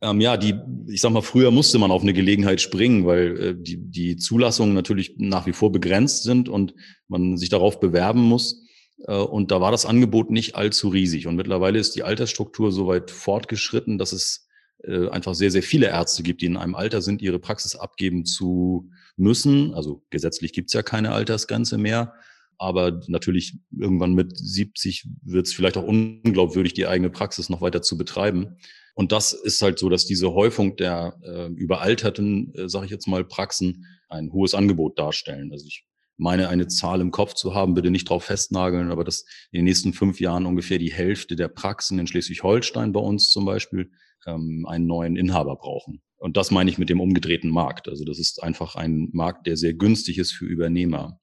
Ähm, 0.00 0.20
ja, 0.20 0.36
die, 0.36 0.54
ich 0.86 1.00
sag 1.00 1.10
mal, 1.10 1.22
früher 1.22 1.50
musste 1.50 1.78
man 1.78 1.90
auf 1.90 2.02
eine 2.02 2.12
Gelegenheit 2.12 2.60
springen, 2.60 3.06
weil 3.06 3.40
äh, 3.40 3.54
die, 3.56 3.78
die 3.78 4.16
Zulassungen 4.16 4.74
natürlich 4.74 5.14
nach 5.18 5.46
wie 5.46 5.52
vor 5.52 5.72
begrenzt 5.72 6.22
sind 6.22 6.48
und 6.48 6.74
man 7.08 7.36
sich 7.36 7.48
darauf 7.48 7.80
bewerben 7.80 8.22
muss. 8.22 8.64
Äh, 9.06 9.16
und 9.16 9.50
da 9.50 9.60
war 9.60 9.72
das 9.72 9.86
Angebot 9.86 10.30
nicht 10.30 10.54
allzu 10.54 10.88
riesig. 10.88 11.26
Und 11.26 11.36
mittlerweile 11.36 11.78
ist 11.78 11.96
die 11.96 12.04
Altersstruktur 12.04 12.70
so 12.70 12.86
weit 12.86 13.10
fortgeschritten, 13.10 13.98
dass 13.98 14.12
es 14.12 14.48
äh, 14.84 15.08
einfach 15.08 15.34
sehr, 15.34 15.50
sehr 15.50 15.64
viele 15.64 15.88
Ärzte 15.88 16.22
gibt, 16.22 16.42
die 16.42 16.46
in 16.46 16.56
einem 16.56 16.76
Alter 16.76 17.02
sind, 17.02 17.20
ihre 17.20 17.40
Praxis 17.40 17.74
abgeben 17.74 18.24
zu 18.24 18.90
müssen. 19.16 19.74
Also 19.74 20.04
gesetzlich 20.10 20.52
gibt's 20.52 20.72
ja 20.72 20.82
keine 20.82 21.12
Altersgrenze 21.12 21.78
mehr. 21.78 22.14
Aber 22.60 23.00
natürlich 23.06 23.56
irgendwann 23.76 24.14
mit 24.14 24.36
70 24.36 25.06
wird 25.22 25.46
es 25.46 25.52
vielleicht 25.52 25.76
auch 25.76 25.84
unglaubwürdig, 25.84 26.74
die 26.74 26.86
eigene 26.86 27.10
Praxis 27.10 27.48
noch 27.48 27.60
weiter 27.60 27.82
zu 27.82 27.96
betreiben. 27.96 28.56
Und 28.98 29.12
das 29.12 29.32
ist 29.32 29.62
halt 29.62 29.78
so, 29.78 29.88
dass 29.88 30.06
diese 30.06 30.34
Häufung 30.34 30.74
der 30.74 31.20
äh, 31.22 31.46
überalterten, 31.52 32.52
äh, 32.56 32.68
sage 32.68 32.86
ich 32.86 32.90
jetzt 32.90 33.06
mal, 33.06 33.24
Praxen 33.24 33.86
ein 34.08 34.32
hohes 34.32 34.54
Angebot 34.54 34.98
darstellen. 34.98 35.52
Also 35.52 35.66
ich 35.68 35.84
meine, 36.16 36.48
eine 36.48 36.66
Zahl 36.66 37.00
im 37.00 37.12
Kopf 37.12 37.34
zu 37.34 37.54
haben, 37.54 37.74
bitte 37.74 37.92
nicht 37.92 38.10
drauf 38.10 38.24
festnageln, 38.24 38.90
aber 38.90 39.04
dass 39.04 39.20
in 39.52 39.58
den 39.58 39.66
nächsten 39.66 39.92
fünf 39.92 40.18
Jahren 40.18 40.46
ungefähr 40.46 40.78
die 40.78 40.92
Hälfte 40.92 41.36
der 41.36 41.46
Praxen 41.46 42.00
in 42.00 42.08
Schleswig-Holstein 42.08 42.90
bei 42.90 42.98
uns 42.98 43.30
zum 43.30 43.44
Beispiel 43.44 43.92
ähm, 44.26 44.66
einen 44.68 44.88
neuen 44.88 45.14
Inhaber 45.14 45.54
brauchen. 45.54 46.02
Und 46.16 46.36
das 46.36 46.50
meine 46.50 46.68
ich 46.68 46.78
mit 46.78 46.88
dem 46.88 47.00
umgedrehten 47.00 47.50
Markt. 47.50 47.88
Also 47.88 48.04
das 48.04 48.18
ist 48.18 48.42
einfach 48.42 48.74
ein 48.74 49.10
Markt, 49.12 49.46
der 49.46 49.56
sehr 49.56 49.74
günstig 49.74 50.18
ist 50.18 50.32
für 50.32 50.44
Übernehmer. 50.44 51.20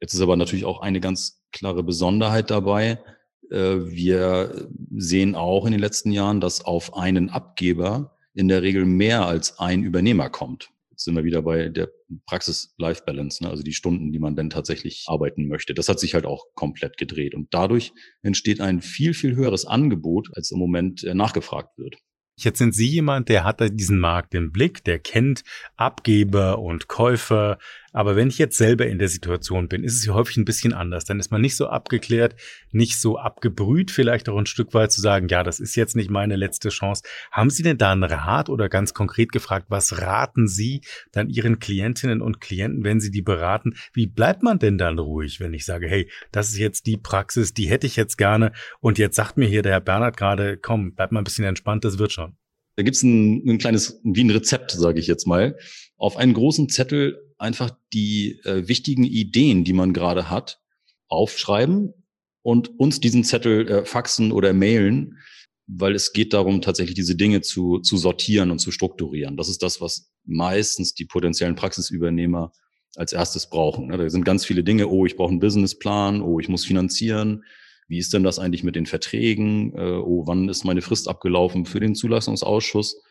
Jetzt 0.00 0.14
ist 0.14 0.22
aber 0.22 0.38
natürlich 0.38 0.64
auch 0.64 0.80
eine 0.80 1.00
ganz 1.00 1.42
klare 1.52 1.82
Besonderheit 1.82 2.50
dabei. 2.50 2.98
Äh, 3.54 3.90
wir 3.90 4.68
sehen 4.96 5.34
auch 5.34 5.64
in 5.64 5.72
den 5.72 5.80
letzten 5.80 6.10
Jahren, 6.10 6.40
dass 6.40 6.64
auf 6.64 6.96
einen 6.96 7.30
Abgeber 7.30 8.16
in 8.34 8.48
der 8.48 8.62
Regel 8.62 8.84
mehr 8.84 9.26
als 9.26 9.60
ein 9.60 9.84
Übernehmer 9.84 10.28
kommt. 10.28 10.70
Jetzt 10.90 11.04
sind 11.04 11.14
wir 11.14 11.24
wieder 11.24 11.42
bei 11.42 11.68
der 11.68 11.88
Praxis-Life-Balance, 12.26 13.44
ne? 13.44 13.50
also 13.50 13.62
die 13.62 13.72
Stunden, 13.72 14.12
die 14.12 14.18
man 14.18 14.36
dann 14.36 14.50
tatsächlich 14.50 15.04
arbeiten 15.06 15.46
möchte. 15.46 15.72
Das 15.74 15.88
hat 15.88 16.00
sich 16.00 16.14
halt 16.14 16.26
auch 16.26 16.46
komplett 16.54 16.96
gedreht. 16.96 17.34
Und 17.34 17.52
dadurch 17.52 17.92
entsteht 18.22 18.60
ein 18.60 18.80
viel, 18.80 19.14
viel 19.14 19.36
höheres 19.36 19.66
Angebot, 19.66 20.30
als 20.34 20.50
im 20.50 20.58
Moment 20.58 21.04
äh, 21.04 21.14
nachgefragt 21.14 21.78
wird. 21.78 21.96
Jetzt 22.36 22.58
sind 22.58 22.74
Sie 22.74 22.88
jemand, 22.88 23.28
der 23.28 23.44
hat 23.44 23.60
diesen 23.60 24.00
Markt 24.00 24.34
im 24.34 24.50
Blick, 24.50 24.82
der 24.82 24.98
kennt 24.98 25.44
Abgeber 25.76 26.58
und 26.58 26.88
Käufer, 26.88 27.58
aber 27.94 28.16
wenn 28.16 28.28
ich 28.28 28.38
jetzt 28.38 28.58
selber 28.58 28.86
in 28.88 28.98
der 28.98 29.08
Situation 29.08 29.68
bin, 29.68 29.84
ist 29.84 29.94
es 29.94 30.04
ja 30.04 30.14
häufig 30.14 30.36
ein 30.36 30.44
bisschen 30.44 30.72
anders. 30.72 31.04
Dann 31.04 31.20
ist 31.20 31.30
man 31.30 31.40
nicht 31.40 31.56
so 31.56 31.68
abgeklärt, 31.68 32.34
nicht 32.72 33.00
so 33.00 33.18
abgebrüht, 33.18 33.92
vielleicht 33.92 34.28
auch 34.28 34.36
ein 34.36 34.46
Stück 34.46 34.74
weit 34.74 34.90
zu 34.90 35.00
sagen, 35.00 35.28
ja, 35.28 35.44
das 35.44 35.60
ist 35.60 35.76
jetzt 35.76 35.94
nicht 35.94 36.10
meine 36.10 36.34
letzte 36.34 36.70
Chance. 36.70 37.04
Haben 37.30 37.50
Sie 37.50 37.62
denn 37.62 37.78
da 37.78 37.92
einen 37.92 38.02
Rat 38.02 38.48
oder 38.48 38.68
ganz 38.68 38.94
konkret 38.94 39.30
gefragt, 39.30 39.66
was 39.68 40.02
raten 40.02 40.48
Sie 40.48 40.80
dann 41.12 41.30
Ihren 41.30 41.60
Klientinnen 41.60 42.20
und 42.20 42.40
Klienten, 42.40 42.82
wenn 42.82 42.98
Sie 42.98 43.12
die 43.12 43.22
beraten? 43.22 43.74
Wie 43.92 44.08
bleibt 44.08 44.42
man 44.42 44.58
denn 44.58 44.76
dann 44.76 44.98
ruhig, 44.98 45.38
wenn 45.38 45.54
ich 45.54 45.64
sage, 45.64 45.86
hey, 45.86 46.10
das 46.32 46.48
ist 46.48 46.58
jetzt 46.58 46.86
die 46.86 46.96
Praxis, 46.96 47.54
die 47.54 47.68
hätte 47.68 47.86
ich 47.86 47.94
jetzt 47.94 48.18
gerne 48.18 48.50
und 48.80 48.98
jetzt 48.98 49.14
sagt 49.14 49.36
mir 49.36 49.46
hier 49.46 49.62
der 49.62 49.70
Herr 49.70 49.80
Bernhard 49.80 50.16
gerade, 50.16 50.56
komm, 50.56 50.94
bleib 50.96 51.12
mal 51.12 51.20
ein 51.20 51.24
bisschen 51.24 51.44
entspannt, 51.44 51.84
das 51.84 51.98
wird 51.98 52.10
schon. 52.10 52.36
Da 52.74 52.82
gibt's 52.82 53.04
ein, 53.04 53.48
ein 53.48 53.58
kleines, 53.58 54.00
wie 54.02 54.24
ein 54.24 54.30
Rezept, 54.30 54.72
sage 54.72 54.98
ich 54.98 55.06
jetzt 55.06 55.28
mal. 55.28 55.56
Auf 55.96 56.16
einen 56.16 56.34
großen 56.34 56.68
Zettel 56.68 57.23
einfach 57.38 57.76
die 57.92 58.40
äh, 58.44 58.68
wichtigen 58.68 59.04
Ideen, 59.04 59.64
die 59.64 59.72
man 59.72 59.92
gerade 59.92 60.30
hat, 60.30 60.60
aufschreiben 61.08 61.92
und 62.42 62.78
uns 62.78 63.00
diesen 63.00 63.24
Zettel 63.24 63.68
äh, 63.68 63.84
faxen 63.84 64.32
oder 64.32 64.52
mailen, 64.52 65.18
weil 65.66 65.94
es 65.94 66.12
geht 66.12 66.32
darum, 66.32 66.60
tatsächlich 66.60 66.94
diese 66.94 67.16
Dinge 67.16 67.40
zu, 67.40 67.78
zu 67.78 67.96
sortieren 67.96 68.50
und 68.50 68.58
zu 68.58 68.70
strukturieren. 68.70 69.36
Das 69.36 69.48
ist 69.48 69.62
das, 69.62 69.80
was 69.80 70.12
meistens 70.24 70.94
die 70.94 71.06
potenziellen 71.06 71.54
Praxisübernehmer 71.54 72.52
als 72.96 73.12
erstes 73.12 73.48
brauchen. 73.48 73.88
Da 73.88 74.08
sind 74.10 74.24
ganz 74.24 74.44
viele 74.44 74.62
Dinge, 74.62 74.88
oh, 74.88 75.06
ich 75.06 75.16
brauche 75.16 75.30
einen 75.30 75.40
Businessplan, 75.40 76.22
oh, 76.22 76.38
ich 76.38 76.48
muss 76.48 76.64
finanzieren, 76.64 77.44
wie 77.88 77.98
ist 77.98 78.12
denn 78.12 78.22
das 78.22 78.38
eigentlich 78.38 78.62
mit 78.62 78.76
den 78.76 78.86
Verträgen, 78.86 79.72
äh, 79.76 79.96
oh, 79.96 80.26
wann 80.26 80.48
ist 80.48 80.64
meine 80.64 80.82
Frist 80.82 81.08
abgelaufen 81.08 81.66
für 81.66 81.80
den 81.80 81.94
Zulassungsausschuss? 81.94 83.02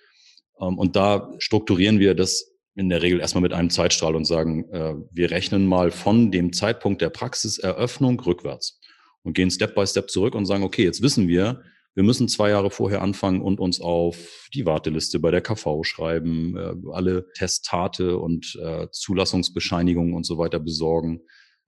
Ähm, 0.60 0.78
und 0.78 0.96
da 0.96 1.32
strukturieren 1.40 2.00
wir 2.00 2.16
das 2.16 2.53
in 2.76 2.90
der 2.90 3.02
Regel 3.02 3.20
erstmal 3.20 3.42
mit 3.42 3.54
einem 3.54 3.70
Zeitstrahl 3.70 4.16
und 4.16 4.26
sagen, 4.26 4.70
äh, 4.72 4.96
wir 5.12 5.32
rechnen 5.32 5.68
mal 5.68 5.92
von 5.92 6.32
dem 6.32 6.54
Zeitpunkt 6.54 7.02
der 7.02 7.10
Praxiseröffnung 7.10 8.20
rückwärts 8.20 8.80
und 9.22 9.34
gehen 9.34 9.52
Step 9.52 9.76
by 9.76 9.86
Step 9.86 10.10
zurück 10.10 10.36
und 10.36 10.46
sagen, 10.46 10.64
okay, 10.64 10.84
jetzt 10.84 11.02
wissen 11.02 11.28
wir, 11.28 11.64
wir 11.96 12.04
müssen 12.04 12.28
zwei 12.28 12.50
Jahre 12.50 12.72
vorher 12.72 13.02
anfangen 13.04 13.42
und 13.42 13.60
uns 13.60 13.80
auf 13.80 14.48
die 14.54 14.66
Warteliste 14.66 15.20
bei 15.20 15.30
der 15.30 15.42
KV 15.42 15.84
schreiben, 15.84 16.58
äh, 16.58 16.74
alle 16.92 17.32
Testate 17.34 18.18
und 18.18 18.58
äh, 18.62 18.88
Zulassungsbescheinigungen 18.92 20.16
und 20.16 20.26
so 20.26 20.38
weiter 20.40 20.60
besorgen, 20.60 21.22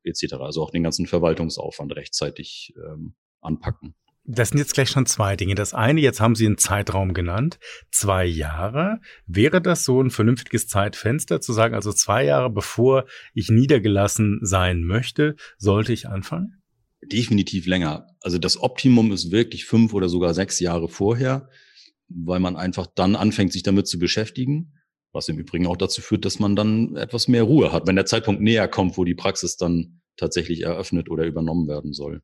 etc. 0.03 0.33
Also 0.39 0.63
auch 0.63 0.71
den 0.71 0.83
ganzen 0.83 1.05
Verwaltungsaufwand 1.05 1.95
rechtzeitig 1.95 2.74
ähm, 2.77 3.13
anpacken. 3.41 3.95
Das 4.27 4.50
sind 4.50 4.58
jetzt 4.58 4.74
gleich 4.74 4.89
schon 4.89 5.05
zwei 5.05 5.36
Dinge. 5.36 5.53
Das 5.53 5.75
eine, 5.75 6.01
jetzt 6.01 6.20
haben 6.20 6.34
Sie 6.34 6.48
einen 6.48 6.58
Zeitraum 6.58 7.13
genannt, 7.13 7.60
zwei 7.91 8.25
Jahre. 8.25 9.00
Wäre 9.27 9.62
das 9.62 9.86
so 9.86 10.01
ein 10.01 10.10
vernünftiges 10.10 10.67
Zeitfenster 10.67 11.41
zu 11.41 11.53
sagen, 11.53 11.75
also 11.75 11.94
zwei 11.94 12.25
Jahre 12.25 12.50
bevor 12.50 13.05
ich 13.36 13.50
niedergelassen 13.50 14.39
sein 14.41 14.84
möchte, 14.84 15.36
sollte 15.60 15.94
ich 15.94 16.08
anfangen? 16.08 16.63
Definitiv 17.03 17.67
länger. 17.67 18.08
Also 18.22 18.39
das 18.39 18.60
Optimum 18.60 19.12
ist 19.12 19.32
wirklich 19.32 19.65
fünf 19.65 19.94
oder 19.94 20.10
sogar 20.10 20.34
sechs 20.34 20.60
Jahre 20.60 20.89
vorher, 20.89 21.50
weil 22.08 22.39
man 22.39 22.55
einfach 22.55 22.88
dann 22.88 23.15
anfängt, 23.15 23.53
sich 23.53 23.62
damit 23.62 23.88
zu 23.88 24.00
beschäftigen. 24.00 24.74
Was 25.12 25.29
im 25.29 25.38
Übrigen 25.38 25.67
auch 25.67 25.77
dazu 25.77 26.01
führt, 26.01 26.25
dass 26.25 26.39
man 26.39 26.55
dann 26.55 26.96
etwas 26.96 27.27
mehr 27.27 27.44
Ruhe 27.44 27.72
hat, 27.72 27.88
wenn 27.88 27.96
der 27.96 28.08
Zeitpunkt 28.08 28.41
näher 28.41 28.67
kommt, 28.67 28.98
wo 28.98 29.03
die 29.05 29.15
Praxis 29.15 29.55
dann 29.55 30.01
tatsächlich 30.17 30.62
eröffnet 30.62 31.10
oder 31.12 31.25
übernommen 31.25 31.67
werden 31.67 31.94
soll. 31.94 32.22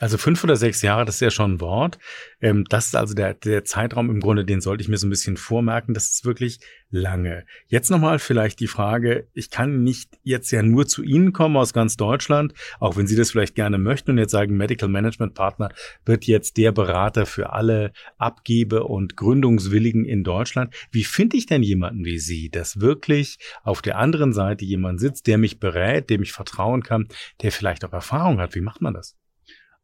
Also 0.00 0.16
fünf 0.16 0.44
oder 0.44 0.54
sechs 0.54 0.82
Jahre, 0.82 1.04
das 1.04 1.16
ist 1.16 1.20
ja 1.20 1.30
schon 1.30 1.54
ein 1.54 1.60
Wort. 1.60 1.98
Ähm, 2.40 2.64
das 2.68 2.86
ist 2.86 2.96
also 2.96 3.14
der, 3.14 3.34
der 3.34 3.64
Zeitraum 3.64 4.10
im 4.10 4.20
Grunde, 4.20 4.44
den 4.44 4.60
sollte 4.60 4.82
ich 4.82 4.88
mir 4.88 4.96
so 4.96 5.08
ein 5.08 5.10
bisschen 5.10 5.36
vormerken. 5.36 5.92
Das 5.92 6.10
ist 6.10 6.24
wirklich 6.24 6.60
lange. 6.90 7.44
Jetzt 7.66 7.90
nochmal 7.90 8.20
vielleicht 8.20 8.60
die 8.60 8.68
Frage, 8.68 9.26
ich 9.34 9.50
kann 9.50 9.82
nicht 9.82 10.16
jetzt 10.22 10.52
ja 10.52 10.62
nur 10.62 10.86
zu 10.86 11.02
Ihnen 11.02 11.32
kommen 11.32 11.56
aus 11.56 11.72
ganz 11.72 11.96
Deutschland, 11.96 12.54
auch 12.78 12.96
wenn 12.96 13.08
Sie 13.08 13.16
das 13.16 13.32
vielleicht 13.32 13.56
gerne 13.56 13.78
möchten 13.78 14.12
und 14.12 14.18
jetzt 14.18 14.30
sagen, 14.30 14.56
Medical 14.56 14.88
Management 14.88 15.34
Partner 15.34 15.70
wird 16.04 16.26
jetzt 16.26 16.56
der 16.56 16.70
Berater 16.70 17.26
für 17.26 17.52
alle 17.52 17.92
Abgebe- 18.18 18.84
und 18.84 19.16
Gründungswilligen 19.16 20.04
in 20.04 20.22
Deutschland. 20.22 20.72
Wie 20.92 21.04
finde 21.04 21.36
ich 21.36 21.46
denn 21.46 21.64
jemanden 21.64 22.04
wie 22.04 22.20
Sie, 22.20 22.50
dass 22.50 22.80
wirklich 22.80 23.38
auf 23.64 23.82
der 23.82 23.98
anderen 23.98 24.32
Seite 24.32 24.64
jemand 24.64 25.00
sitzt, 25.00 25.26
der 25.26 25.38
mich 25.38 25.58
berät, 25.58 26.08
dem 26.08 26.22
ich 26.22 26.32
vertrauen 26.32 26.84
kann, 26.84 27.08
der 27.42 27.50
vielleicht 27.50 27.84
auch 27.84 27.92
Erfahrung 27.92 28.38
hat? 28.38 28.54
Wie 28.54 28.60
macht 28.60 28.80
man 28.80 28.94
das? 28.94 29.17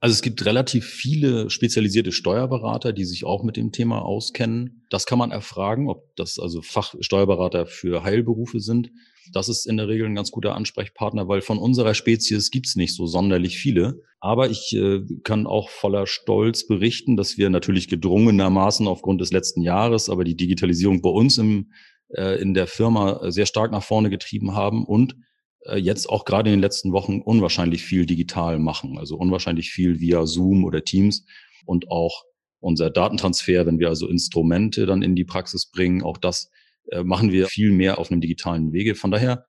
Also 0.00 0.12
es 0.12 0.22
gibt 0.22 0.44
relativ 0.44 0.84
viele 0.84 1.48
spezialisierte 1.48 2.12
Steuerberater, 2.12 2.92
die 2.92 3.06
sich 3.06 3.24
auch 3.24 3.42
mit 3.42 3.56
dem 3.56 3.72
Thema 3.72 4.02
auskennen. 4.02 4.86
Das 4.90 5.06
kann 5.06 5.18
man 5.18 5.30
erfragen, 5.30 5.88
ob 5.88 6.14
das 6.16 6.38
also 6.38 6.60
Fachsteuerberater 6.60 7.66
für 7.66 8.04
Heilberufe 8.04 8.60
sind. 8.60 8.90
Das 9.32 9.48
ist 9.48 9.66
in 9.66 9.78
der 9.78 9.88
Regel 9.88 10.06
ein 10.06 10.14
ganz 10.14 10.30
guter 10.30 10.54
Ansprechpartner, 10.54 11.26
weil 11.28 11.40
von 11.40 11.58
unserer 11.58 11.94
Spezies 11.94 12.50
gibt's 12.50 12.76
nicht 12.76 12.94
so 12.94 13.06
sonderlich 13.06 13.56
viele. 13.56 14.02
Aber 14.20 14.50
ich 14.50 14.74
äh, 14.74 15.00
kann 15.22 15.46
auch 15.46 15.70
voller 15.70 16.06
Stolz 16.06 16.66
berichten, 16.66 17.16
dass 17.16 17.38
wir 17.38 17.48
natürlich 17.48 17.88
gedrungenermaßen 17.88 18.86
aufgrund 18.86 19.20
des 19.20 19.32
letzten 19.32 19.62
Jahres, 19.62 20.10
aber 20.10 20.24
die 20.24 20.36
Digitalisierung 20.36 21.00
bei 21.00 21.10
uns 21.10 21.38
im, 21.38 21.72
äh, 22.08 22.40
in 22.40 22.52
der 22.52 22.66
Firma 22.66 23.30
sehr 23.30 23.46
stark 23.46 23.72
nach 23.72 23.82
vorne 23.82 24.10
getrieben 24.10 24.54
haben 24.54 24.84
und 24.84 25.16
jetzt 25.76 26.08
auch 26.10 26.24
gerade 26.24 26.50
in 26.50 26.56
den 26.56 26.60
letzten 26.60 26.92
Wochen 26.92 27.20
unwahrscheinlich 27.20 27.82
viel 27.82 28.06
digital 28.06 28.58
machen, 28.58 28.98
also 28.98 29.16
unwahrscheinlich 29.16 29.70
viel 29.70 29.98
via 29.98 30.26
Zoom 30.26 30.64
oder 30.64 30.84
Teams 30.84 31.24
und 31.64 31.90
auch 31.90 32.24
unser 32.60 32.90
Datentransfer, 32.90 33.66
wenn 33.66 33.78
wir 33.78 33.88
also 33.88 34.08
Instrumente 34.08 34.86
dann 34.86 35.02
in 35.02 35.14
die 35.14 35.24
Praxis 35.24 35.70
bringen, 35.70 36.02
auch 36.02 36.16
das 36.16 36.50
äh, 36.90 37.02
machen 37.02 37.30
wir 37.30 37.46
viel 37.46 37.70
mehr 37.70 37.98
auf 37.98 38.10
einem 38.10 38.20
digitalen 38.20 38.72
Wege. 38.72 38.94
Von 38.94 39.10
daher 39.10 39.46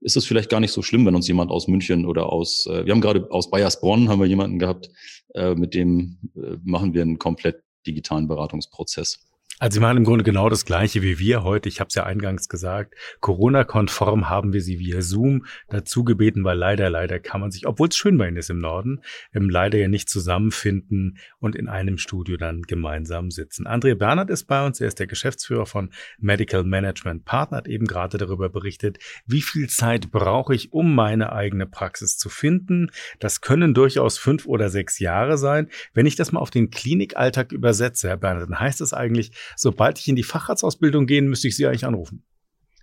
ist 0.00 0.16
es 0.16 0.26
vielleicht 0.26 0.50
gar 0.50 0.60
nicht 0.60 0.72
so 0.72 0.82
schlimm, 0.82 1.06
wenn 1.06 1.14
uns 1.14 1.28
jemand 1.28 1.50
aus 1.50 1.68
München 1.68 2.06
oder 2.06 2.32
aus, 2.32 2.66
äh, 2.66 2.84
wir 2.84 2.92
haben 2.92 3.00
gerade 3.00 3.30
aus 3.30 3.50
Bayersbronn 3.50 4.08
haben 4.08 4.20
wir 4.20 4.26
jemanden 4.26 4.58
gehabt, 4.58 4.88
äh, 5.34 5.54
mit 5.54 5.74
dem 5.74 6.18
äh, 6.36 6.56
machen 6.64 6.94
wir 6.94 7.02
einen 7.02 7.18
komplett 7.18 7.62
digitalen 7.86 8.28
Beratungsprozess. 8.28 9.24
Also 9.60 9.74
sie 9.74 9.80
machen 9.80 9.96
im 9.96 10.04
Grunde 10.04 10.22
genau 10.22 10.48
das 10.48 10.64
Gleiche 10.64 11.02
wie 11.02 11.18
wir 11.18 11.42
heute. 11.42 11.68
Ich 11.68 11.80
habe 11.80 11.88
es 11.88 11.94
ja 11.96 12.04
eingangs 12.04 12.48
gesagt. 12.48 12.94
Corona-konform 13.20 14.28
haben 14.28 14.52
wir 14.52 14.60
sie 14.60 14.78
via 14.78 15.02
Zoom 15.02 15.46
dazu 15.68 16.04
gebeten, 16.04 16.44
weil 16.44 16.56
leider, 16.56 16.88
leider 16.90 17.18
kann 17.18 17.40
man 17.40 17.50
sich, 17.50 17.66
obwohl 17.66 17.88
es 17.88 17.96
schön 17.96 18.16
bei 18.18 18.28
Ihnen 18.28 18.36
ist 18.36 18.50
im 18.50 18.58
Norden, 18.58 19.00
ähm, 19.34 19.50
leider 19.50 19.76
ja 19.76 19.88
nicht 19.88 20.08
zusammenfinden 20.08 21.18
und 21.40 21.56
in 21.56 21.68
einem 21.68 21.98
Studio 21.98 22.36
dann 22.36 22.62
gemeinsam 22.62 23.32
sitzen. 23.32 23.66
André 23.66 23.96
Bernhard 23.96 24.30
ist 24.30 24.44
bei 24.44 24.64
uns. 24.64 24.80
Er 24.80 24.86
ist 24.86 25.00
der 25.00 25.08
Geschäftsführer 25.08 25.66
von 25.66 25.90
Medical 26.18 26.62
Management 26.62 27.24
Partner, 27.24 27.56
hat 27.56 27.66
eben 27.66 27.86
gerade 27.86 28.16
darüber 28.16 28.48
berichtet, 28.48 28.98
wie 29.26 29.42
viel 29.42 29.68
Zeit 29.68 30.12
brauche 30.12 30.54
ich, 30.54 30.72
um 30.72 30.94
meine 30.94 31.32
eigene 31.32 31.66
Praxis 31.66 32.16
zu 32.16 32.28
finden. 32.28 32.92
Das 33.18 33.40
können 33.40 33.74
durchaus 33.74 34.18
fünf 34.18 34.46
oder 34.46 34.70
sechs 34.70 35.00
Jahre 35.00 35.36
sein. 35.36 35.68
Wenn 35.94 36.06
ich 36.06 36.14
das 36.14 36.30
mal 36.30 36.38
auf 36.38 36.50
den 36.50 36.70
Klinikalltag 36.70 37.50
übersetze, 37.50 38.08
Herr 38.08 38.16
Bernhard, 38.18 38.48
dann 38.50 38.60
heißt 38.60 38.80
es 38.80 38.92
eigentlich, 38.92 39.32
sobald 39.56 39.98
ich 39.98 40.08
in 40.08 40.16
die 40.16 40.22
Facharztausbildung 40.22 41.06
gehen, 41.06 41.28
müsste 41.28 41.48
ich 41.48 41.56
Sie 41.56 41.66
eigentlich 41.66 41.86
anrufen. 41.86 42.24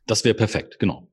Das 0.06 0.24
wäre 0.24 0.36
perfekt, 0.36 0.80
genau. 0.80 1.10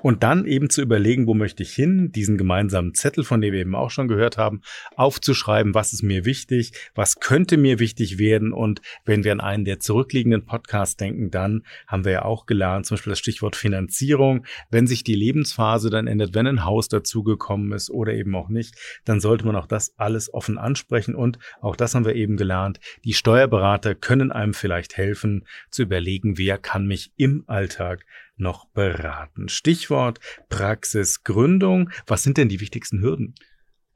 Und 0.00 0.22
dann 0.22 0.46
eben 0.46 0.70
zu 0.70 0.80
überlegen, 0.80 1.26
wo 1.26 1.34
möchte 1.34 1.62
ich 1.64 1.72
hin, 1.72 2.12
diesen 2.12 2.38
gemeinsamen 2.38 2.94
Zettel, 2.94 3.24
von 3.24 3.40
dem 3.40 3.52
wir 3.52 3.60
eben 3.60 3.74
auch 3.74 3.90
schon 3.90 4.06
gehört 4.06 4.38
haben, 4.38 4.60
aufzuschreiben, 4.94 5.74
was 5.74 5.92
ist 5.92 6.02
mir 6.02 6.24
wichtig, 6.24 6.72
was 6.94 7.18
könnte 7.18 7.56
mir 7.56 7.80
wichtig 7.80 8.18
werden. 8.18 8.52
Und 8.52 8.80
wenn 9.04 9.24
wir 9.24 9.32
an 9.32 9.40
einen 9.40 9.64
der 9.64 9.80
zurückliegenden 9.80 10.44
Podcasts 10.44 10.96
denken, 10.96 11.30
dann 11.30 11.64
haben 11.88 12.04
wir 12.04 12.12
ja 12.12 12.24
auch 12.24 12.46
gelernt, 12.46 12.86
zum 12.86 12.96
Beispiel 12.96 13.10
das 13.10 13.18
Stichwort 13.18 13.56
Finanzierung. 13.56 14.46
Wenn 14.70 14.86
sich 14.86 15.02
die 15.02 15.16
Lebensphase 15.16 15.90
dann 15.90 16.06
ändert, 16.06 16.34
wenn 16.34 16.46
ein 16.46 16.64
Haus 16.64 16.88
dazugekommen 16.88 17.72
ist 17.72 17.90
oder 17.90 18.12
eben 18.12 18.36
auch 18.36 18.48
nicht, 18.48 18.76
dann 19.04 19.20
sollte 19.20 19.46
man 19.46 19.56
auch 19.56 19.66
das 19.66 19.98
alles 19.98 20.32
offen 20.32 20.58
ansprechen. 20.58 21.16
Und 21.16 21.40
auch 21.60 21.74
das 21.74 21.96
haben 21.96 22.04
wir 22.04 22.14
eben 22.14 22.36
gelernt. 22.36 22.78
Die 23.04 23.14
Steuerberater 23.14 23.96
können 23.96 24.30
einem 24.30 24.54
vielleicht 24.54 24.96
helfen 24.96 25.44
zu 25.70 25.82
überlegen, 25.82 26.38
wer 26.38 26.56
kann 26.56 26.86
mich 26.86 27.10
im 27.16 27.42
Alltag 27.48 28.04
noch 28.38 28.66
beraten? 28.66 29.48
Stichwort 29.48 30.20
Praxisgründung. 30.48 31.90
Was 32.06 32.22
sind 32.22 32.36
denn 32.36 32.48
die 32.48 32.60
wichtigsten 32.60 33.00
Hürden? 33.00 33.34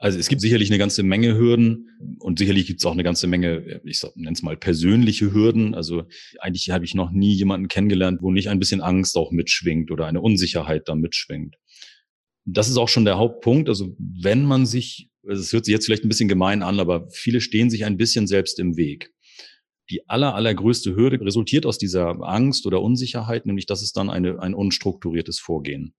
Also 0.03 0.19
es 0.19 0.29
gibt 0.29 0.41
sicherlich 0.41 0.69
eine 0.69 0.79
ganze 0.79 1.05
Menge 1.05 1.37
Hürden 1.37 1.89
und 2.19 2.41
sicherlich 2.41 2.67
gibt 2.67 2.81
es 2.81 2.87
auch 2.87 2.93
eine 2.93 3.05
ganze 3.05 3.29
Menge, 3.29 3.81
ich 3.85 4.03
nenne 4.17 4.33
es 4.33 4.43
mal 4.43 4.57
persönliche 4.57 5.33
Hürden. 5.33 5.77
Also 5.77 6.03
eigentlich 6.41 6.71
habe 6.71 6.85
ich 6.85 6.97
noch 6.97 7.13
nie 7.13 7.33
jemanden 7.35 7.69
kennengelernt, 7.69 8.21
wo 8.21 8.33
nicht 8.33 8.49
ein 8.49 8.59
bisschen 8.59 8.81
Angst 8.81 9.17
auch 9.17 9.31
mitschwingt 9.31 9.93
oder 9.93 10.07
eine 10.07 10.21
Unsicherheit 10.21 10.89
da 10.89 10.97
mitschwingt. 10.97 11.55
Das 12.45 12.69
ist 12.69 12.79
auch 12.79 12.89
schon 12.89 13.05
der 13.05 13.17
Hauptpunkt. 13.17 13.69
Also 13.69 13.95
wenn 13.99 14.45
man 14.45 14.67
sich, 14.67 15.09
also 15.25 15.41
es 15.41 15.53
hört 15.53 15.67
sich 15.67 15.73
jetzt 15.73 15.87
vielleicht 15.87 16.05
ein 16.05 16.09
bisschen 16.09 16.29
gemein 16.29 16.65
an, 16.65 16.81
aber 16.81 17.09
viele 17.11 17.41
stehen 17.41 17.71
sich 17.71 17.85
ein 17.85 17.97
bisschen 17.97 18.27
selbst 18.27 18.59
im 18.59 18.77
Weg 18.77 19.13
die 19.93 20.09
aller, 20.09 20.35
allergrößte 20.35 20.97
Hürde 20.97 21.21
resultiert 21.21 21.67
aus 21.67 21.77
dieser 21.77 22.17
Angst 22.23 22.67
oder 22.67 22.81
Unsicherheit, 22.81 23.45
nämlich 23.45 23.67
dass 23.67 23.83
es 23.83 23.93
dann 23.93 24.09
eine, 24.09 24.41
ein 24.41 24.55
unstrukturiertes 24.55 25.39
Vorgehen. 25.39 25.95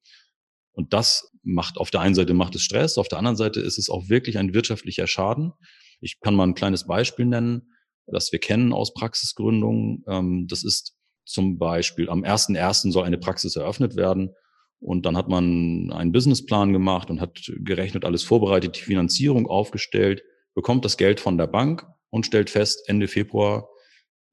Und 0.72 0.94
das 0.94 1.32
macht 1.44 1.78
auf 1.78 1.92
der 1.92 2.02
einen 2.02 2.16
Seite 2.16 2.34
macht 2.34 2.56
es 2.56 2.64
Stress, 2.64 2.98
auf 2.98 3.08
der 3.08 3.20
anderen 3.20 3.38
Seite 3.38 3.60
ist 3.60 3.78
es 3.78 3.90
auch 3.90 4.10
wirklich 4.10 4.40
ein 4.40 4.54
wirtschaftlicher 4.56 5.06
Schaden. 5.06 5.54
Ich 6.02 6.20
kann 6.20 6.36
mal 6.36 6.48
ein 6.48 6.56
kleines 6.56 6.88
Beispiel 6.88 7.26
nennen, 7.26 7.74
das 8.08 8.32
wir 8.32 8.40
kennen 8.40 8.74
aus 8.74 8.94
Praxisgründungen. 8.94 10.04
Ähm, 10.08 10.48
das 10.50 10.64
ist 10.64 10.96
zum 11.26 11.60
Beispiel 11.60 12.10
am 12.10 12.24
1.1. 12.24 12.92
soll 12.92 13.06
eine 13.06 13.20
Praxis 13.20 13.56
eröffnet 13.56 13.96
werden. 13.96 14.32
Und 14.80 15.06
dann 15.06 15.16
hat 15.16 15.30
man 15.30 15.94
einen 15.94 16.12
Businessplan 16.12 16.74
gemacht 16.74 17.10
und 17.10 17.22
hat 17.22 17.40
gerechnet, 17.60 18.04
alles 18.04 18.24
vorbereitet, 18.24 18.76
die 18.76 18.82
Finanzierung 18.82 19.48
aufgestellt, 19.48 20.24
bekommt 20.56 20.84
das 20.84 20.98
Geld 20.98 21.22
von 21.22 21.38
der 21.38 21.48
Bank 21.48 21.88
und 22.10 22.26
stellt 22.26 22.50
fest, 22.50 22.84
Ende 22.88 23.08
Februar, 23.08 23.70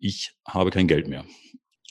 ich 0.01 0.33
habe 0.47 0.71
kein 0.71 0.89
Geld 0.89 1.09
mehr. 1.09 1.25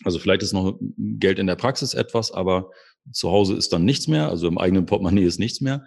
Also 0.03 0.19
vielleicht 0.19 0.43
ist 0.43 0.53
noch 0.53 0.79
Geld 0.97 1.39
in 1.39 1.47
der 1.47 1.55
Praxis 1.55 1.93
etwas, 1.93 2.31
aber 2.31 2.71
zu 3.11 3.31
Hause 3.31 3.55
ist 3.55 3.73
dann 3.73 3.85
nichts 3.85 4.07
mehr, 4.07 4.29
also 4.29 4.47
im 4.47 4.57
eigenen 4.57 4.85
Portemonnaie 4.85 5.23
ist 5.23 5.39
nichts 5.39 5.61
mehr. 5.61 5.85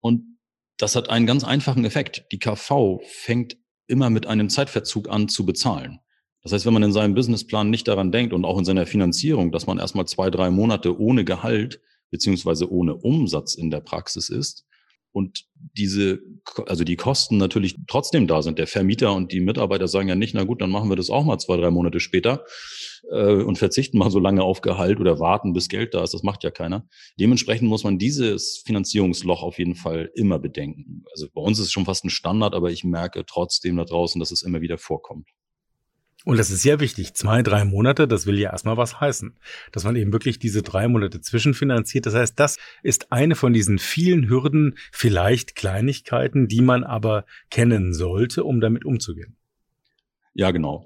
Und 0.00 0.38
das 0.76 0.96
hat 0.96 1.10
einen 1.10 1.26
ganz 1.26 1.44
einfachen 1.44 1.84
Effekt. 1.84 2.26
Die 2.32 2.38
KV 2.38 3.00
fängt 3.04 3.56
immer 3.86 4.10
mit 4.10 4.26
einem 4.26 4.48
Zeitverzug 4.48 5.08
an 5.08 5.28
zu 5.28 5.44
bezahlen. 5.44 6.00
Das 6.42 6.52
heißt, 6.52 6.66
wenn 6.66 6.72
man 6.72 6.84
in 6.84 6.92
seinem 6.92 7.14
Businessplan 7.14 7.68
nicht 7.68 7.88
daran 7.88 8.12
denkt 8.12 8.32
und 8.32 8.44
auch 8.44 8.58
in 8.58 8.64
seiner 8.64 8.86
Finanzierung, 8.86 9.50
dass 9.50 9.66
man 9.66 9.78
erstmal 9.78 10.06
zwei, 10.06 10.30
drei 10.30 10.50
Monate 10.50 10.98
ohne 10.98 11.24
Gehalt 11.24 11.80
beziehungsweise 12.10 12.70
ohne 12.70 12.94
Umsatz 12.94 13.54
in 13.54 13.70
der 13.70 13.80
Praxis 13.80 14.28
ist 14.28 14.64
und 15.12 15.44
diese, 15.54 16.20
also 16.66 16.84
die 16.84 16.96
Kosten 16.96 17.36
natürlich 17.38 17.76
trotzdem 17.86 18.26
da 18.26 18.42
sind. 18.42 18.58
Der 18.58 18.66
Vermieter 18.66 19.14
und 19.14 19.32
die 19.32 19.40
Mitarbeiter 19.40 19.88
sagen 19.88 20.08
ja 20.08 20.14
nicht, 20.14 20.34
na 20.34 20.44
gut, 20.44 20.60
dann 20.60 20.70
machen 20.70 20.88
wir 20.88 20.96
das 20.96 21.10
auch 21.10 21.24
mal 21.24 21.38
zwei, 21.38 21.56
drei 21.56 21.70
Monate 21.70 22.00
später 22.00 22.44
äh, 23.10 23.42
und 23.42 23.58
verzichten 23.58 23.98
mal 23.98 24.10
so 24.10 24.18
lange 24.18 24.42
auf 24.42 24.60
Gehalt 24.60 25.00
oder 25.00 25.18
warten, 25.18 25.52
bis 25.52 25.68
Geld 25.68 25.94
da 25.94 26.02
ist. 26.02 26.14
Das 26.14 26.22
macht 26.22 26.44
ja 26.44 26.50
keiner. 26.50 26.86
Dementsprechend 27.18 27.68
muss 27.68 27.84
man 27.84 27.98
dieses 27.98 28.62
Finanzierungsloch 28.64 29.42
auf 29.42 29.58
jeden 29.58 29.74
Fall 29.74 30.10
immer 30.14 30.38
bedenken. 30.38 31.04
Also 31.12 31.28
bei 31.32 31.40
uns 31.40 31.58
ist 31.58 31.66
es 31.66 31.72
schon 31.72 31.86
fast 31.86 32.04
ein 32.04 32.10
Standard, 32.10 32.54
aber 32.54 32.70
ich 32.70 32.84
merke 32.84 33.24
trotzdem 33.26 33.76
da 33.76 33.84
draußen, 33.84 34.18
dass 34.18 34.30
es 34.30 34.42
immer 34.42 34.60
wieder 34.60 34.78
vorkommt. 34.78 35.28
Und 36.28 36.36
das 36.36 36.50
ist 36.50 36.60
sehr 36.60 36.78
wichtig. 36.78 37.14
Zwei, 37.14 37.42
drei 37.42 37.64
Monate, 37.64 38.06
das 38.06 38.26
will 38.26 38.38
ja 38.38 38.50
erstmal 38.50 38.76
was 38.76 39.00
heißen. 39.00 39.32
Dass 39.72 39.84
man 39.84 39.96
eben 39.96 40.12
wirklich 40.12 40.38
diese 40.38 40.60
drei 40.60 40.86
Monate 40.86 41.22
zwischenfinanziert. 41.22 42.04
Das 42.04 42.12
heißt, 42.12 42.38
das 42.38 42.58
ist 42.82 43.10
eine 43.10 43.34
von 43.34 43.54
diesen 43.54 43.78
vielen 43.78 44.28
Hürden, 44.28 44.76
vielleicht 44.92 45.56
Kleinigkeiten, 45.56 46.46
die 46.46 46.60
man 46.60 46.84
aber 46.84 47.24
kennen 47.48 47.94
sollte, 47.94 48.44
um 48.44 48.60
damit 48.60 48.84
umzugehen. 48.84 49.36
Ja, 50.34 50.50
genau. 50.50 50.84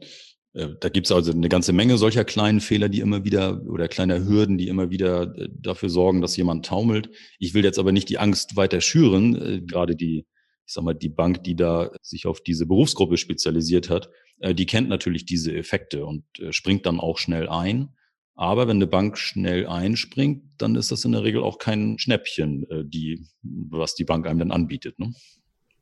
Äh, 0.53 0.69
da 0.79 0.89
gibt 0.89 1.09
es 1.09 1.13
also 1.13 1.33
eine 1.33 1.49
ganze 1.49 1.73
Menge 1.73 1.99
solcher 1.99 2.23
kleinen 2.23 2.61
Fehler, 2.61 2.89
die 2.89 3.01
immer 3.01 3.25
wieder 3.25 3.63
oder 3.67 3.89
kleiner 3.89 4.25
Hürden, 4.25 4.59
die 4.59 4.69
immer 4.69 4.91
wieder 4.91 5.37
äh, 5.37 5.49
dafür 5.53 5.89
sorgen, 5.89 6.21
dass 6.21 6.37
jemand 6.37 6.67
taumelt. 6.67 7.11
Ich 7.41 7.53
will 7.53 7.65
jetzt 7.65 7.81
aber 7.81 7.91
nicht 7.91 8.09
die 8.11 8.19
Angst 8.19 8.55
weiter 8.55 8.81
schüren. 8.81 9.35
Äh, 9.35 9.61
gerade 9.63 9.97
die 9.97 10.25
ich 10.65 10.75
sag 10.75 10.85
mal, 10.85 10.95
die 10.95 11.09
Bank, 11.09 11.45
die 11.45 11.57
da 11.57 11.91
sich 12.03 12.27
auf 12.27 12.41
diese 12.41 12.67
Berufsgruppe 12.67 13.17
spezialisiert 13.17 13.91
hat, 13.91 14.09
äh, 14.43 14.55
die 14.55 14.67
kennt 14.67 14.89
natürlich 14.89 15.25
diese 15.25 15.55
Effekte 15.55 16.05
und 16.05 16.25
äh, 16.39 16.53
springt 16.53 16.87
dann 16.87 17.01
auch 17.01 17.19
schnell 17.19 17.49
ein. 17.49 17.91
Aber 18.35 18.67
wenn 18.67 18.77
eine 18.77 18.87
Bank 18.87 19.19
schnell 19.19 19.67
einspringt, 19.67 20.45
dann 20.59 20.75
ist 20.75 20.91
das 20.91 21.05
in 21.05 21.13
der 21.13 21.23
Regel 21.23 21.43
auch 21.43 21.59
kein 21.59 21.99
Schnäppchen, 21.99 22.69
äh, 22.71 22.85
die, 22.85 23.27
was 23.43 23.95
die 23.95 24.05
Bank 24.05 24.27
einem 24.27 24.39
dann 24.39 24.51
anbietet. 24.51 24.99
Ne? 24.99 25.13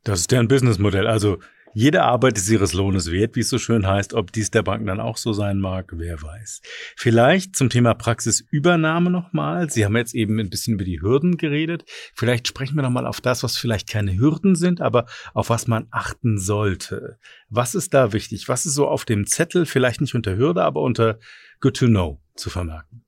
Das 0.04 0.20
ist 0.20 0.30
deren 0.30 0.48
Businessmodell. 0.48 1.06
Also 1.06 1.38
jede 1.72 2.02
Arbeit 2.02 2.36
ist 2.36 2.50
ihres 2.50 2.72
Lohnes 2.72 3.10
wert, 3.10 3.36
wie 3.36 3.40
es 3.40 3.48
so 3.48 3.58
schön 3.58 3.86
heißt. 3.86 4.14
Ob 4.14 4.32
dies 4.32 4.50
der 4.50 4.62
Bank 4.62 4.86
dann 4.86 4.98
auch 4.98 5.16
so 5.16 5.32
sein 5.32 5.58
mag, 5.58 5.92
wer 5.94 6.20
weiß. 6.20 6.62
Vielleicht 6.96 7.54
zum 7.54 7.70
Thema 7.70 7.94
Praxisübernahme 7.94 9.10
nochmal. 9.10 9.70
Sie 9.70 9.84
haben 9.84 9.96
jetzt 9.96 10.14
eben 10.14 10.38
ein 10.40 10.50
bisschen 10.50 10.74
über 10.74 10.84
die 10.84 11.00
Hürden 11.00 11.36
geredet. 11.36 11.84
Vielleicht 12.14 12.48
sprechen 12.48 12.74
wir 12.74 12.82
nochmal 12.82 13.06
auf 13.06 13.20
das, 13.20 13.42
was 13.42 13.56
vielleicht 13.56 13.88
keine 13.88 14.16
Hürden 14.16 14.56
sind, 14.56 14.80
aber 14.80 15.06
auf 15.32 15.50
was 15.50 15.68
man 15.68 15.86
achten 15.90 16.38
sollte. 16.38 17.18
Was 17.48 17.74
ist 17.74 17.94
da 17.94 18.12
wichtig? 18.12 18.48
Was 18.48 18.66
ist 18.66 18.74
so 18.74 18.88
auf 18.88 19.04
dem 19.04 19.26
Zettel, 19.26 19.64
vielleicht 19.64 20.00
nicht 20.00 20.14
unter 20.14 20.36
Hürde, 20.36 20.64
aber 20.64 20.82
unter 20.82 21.20
Good 21.60 21.76
to 21.76 21.86
Know 21.86 22.20
zu 22.34 22.50
vermerken? 22.50 23.04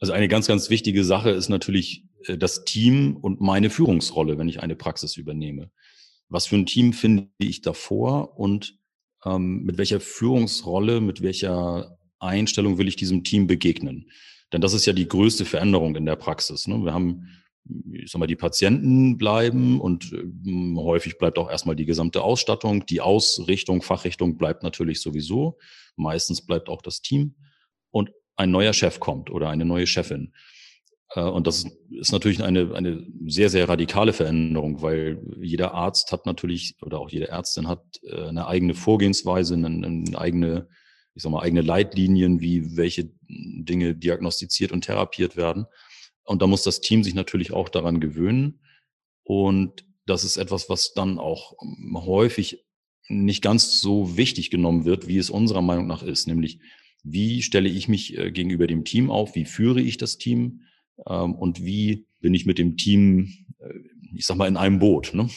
Also 0.00 0.12
eine 0.12 0.28
ganz, 0.28 0.48
ganz 0.48 0.70
wichtige 0.70 1.04
Sache 1.04 1.30
ist 1.30 1.50
natürlich 1.50 2.04
äh, 2.24 2.36
das 2.36 2.64
Team 2.64 3.16
und 3.16 3.40
meine 3.40 3.70
Führungsrolle, 3.70 4.38
wenn 4.38 4.48
ich 4.48 4.60
eine 4.60 4.74
Praxis 4.74 5.16
übernehme 5.16 5.70
was 6.30 6.46
für 6.46 6.56
ein 6.56 6.66
Team 6.66 6.92
finde 6.92 7.28
ich 7.38 7.60
davor 7.60 8.38
und 8.38 8.78
ähm, 9.24 9.64
mit 9.64 9.76
welcher 9.76 10.00
Führungsrolle, 10.00 11.00
mit 11.00 11.22
welcher 11.22 11.98
Einstellung 12.18 12.78
will 12.78 12.88
ich 12.88 12.96
diesem 12.96 13.24
Team 13.24 13.46
begegnen. 13.46 14.10
Denn 14.52 14.60
das 14.60 14.72
ist 14.72 14.86
ja 14.86 14.92
die 14.92 15.08
größte 15.08 15.44
Veränderung 15.44 15.96
in 15.96 16.06
der 16.06 16.16
Praxis. 16.16 16.66
Ne? 16.66 16.78
Wir 16.84 16.94
haben, 16.94 17.28
ich 17.92 18.10
sag 18.10 18.18
mal, 18.18 18.26
die 18.26 18.36
Patienten 18.36 19.16
bleiben 19.18 19.80
und 19.80 20.12
äh, 20.12 20.76
häufig 20.76 21.18
bleibt 21.18 21.38
auch 21.38 21.50
erstmal 21.50 21.76
die 21.76 21.84
gesamte 21.84 22.22
Ausstattung. 22.22 22.86
Die 22.86 23.00
Ausrichtung, 23.00 23.82
Fachrichtung 23.82 24.38
bleibt 24.38 24.62
natürlich 24.62 25.00
sowieso. 25.00 25.58
Meistens 25.96 26.44
bleibt 26.44 26.68
auch 26.68 26.82
das 26.82 27.02
Team. 27.02 27.34
Und 27.90 28.10
ein 28.36 28.50
neuer 28.50 28.72
Chef 28.72 29.00
kommt 29.00 29.30
oder 29.30 29.50
eine 29.50 29.64
neue 29.64 29.86
Chefin. 29.86 30.32
Äh, 31.14 31.22
und 31.22 31.46
das 31.46 31.64
ist 31.90 32.12
natürlich 32.12 32.42
eine, 32.42 32.74
eine 32.74 33.06
sehr, 33.26 33.50
sehr 33.50 33.68
radikale 33.68 34.12
Veränderung, 34.12 34.82
weil 34.82 35.22
jeder 35.40 35.74
Arzt 35.74 36.12
hat 36.12 36.26
natürlich 36.26 36.76
oder 36.82 36.98
auch 36.98 37.10
jede 37.10 37.28
Ärztin 37.28 37.68
hat 37.68 37.82
äh, 38.02 38.28
eine 38.28 38.46
eigene 38.46 38.74
Vorgehensweise, 38.74 39.54
eine, 39.54 39.66
eine 39.66 40.18
eigene, 40.18 40.68
ich 41.14 41.22
sag 41.22 41.32
mal, 41.32 41.42
eigene 41.42 41.62
Leitlinien, 41.62 42.40
wie 42.40 42.76
welche 42.76 43.10
Dinge 43.28 43.94
diagnostiziert 43.94 44.72
und 44.72 44.84
therapiert 44.84 45.36
werden. 45.36 45.66
Und 46.24 46.42
da 46.42 46.46
muss 46.46 46.62
das 46.62 46.80
Team 46.80 47.02
sich 47.02 47.14
natürlich 47.14 47.52
auch 47.52 47.68
daran 47.68 48.00
gewöhnen. 48.00 48.60
Und 49.24 49.84
das 50.06 50.24
ist 50.24 50.36
etwas, 50.36 50.68
was 50.68 50.92
dann 50.92 51.18
auch 51.18 51.54
häufig 51.94 52.64
nicht 53.08 53.42
ganz 53.42 53.80
so 53.80 54.16
wichtig 54.16 54.50
genommen 54.50 54.84
wird, 54.84 55.08
wie 55.08 55.18
es 55.18 55.30
unserer 55.30 55.62
Meinung 55.62 55.86
nach 55.86 56.02
ist. 56.02 56.28
Nämlich, 56.28 56.60
wie 57.02 57.42
stelle 57.42 57.68
ich 57.68 57.88
mich 57.88 58.16
äh, 58.16 58.30
gegenüber 58.30 58.66
dem 58.66 58.84
Team 58.84 59.10
auf? 59.10 59.34
Wie 59.34 59.44
führe 59.44 59.80
ich 59.80 59.96
das 59.96 60.18
Team? 60.18 60.62
Ähm, 61.08 61.34
und 61.34 61.64
wie 61.64 62.06
bin 62.20 62.34
ich 62.34 62.46
mit 62.46 62.58
dem 62.58 62.76
Team, 62.76 63.32
äh, 63.58 63.72
ich 64.14 64.26
sag 64.26 64.36
mal, 64.36 64.48
in 64.48 64.56
einem 64.56 64.78
Boot. 64.78 65.12
Ne? 65.14 65.28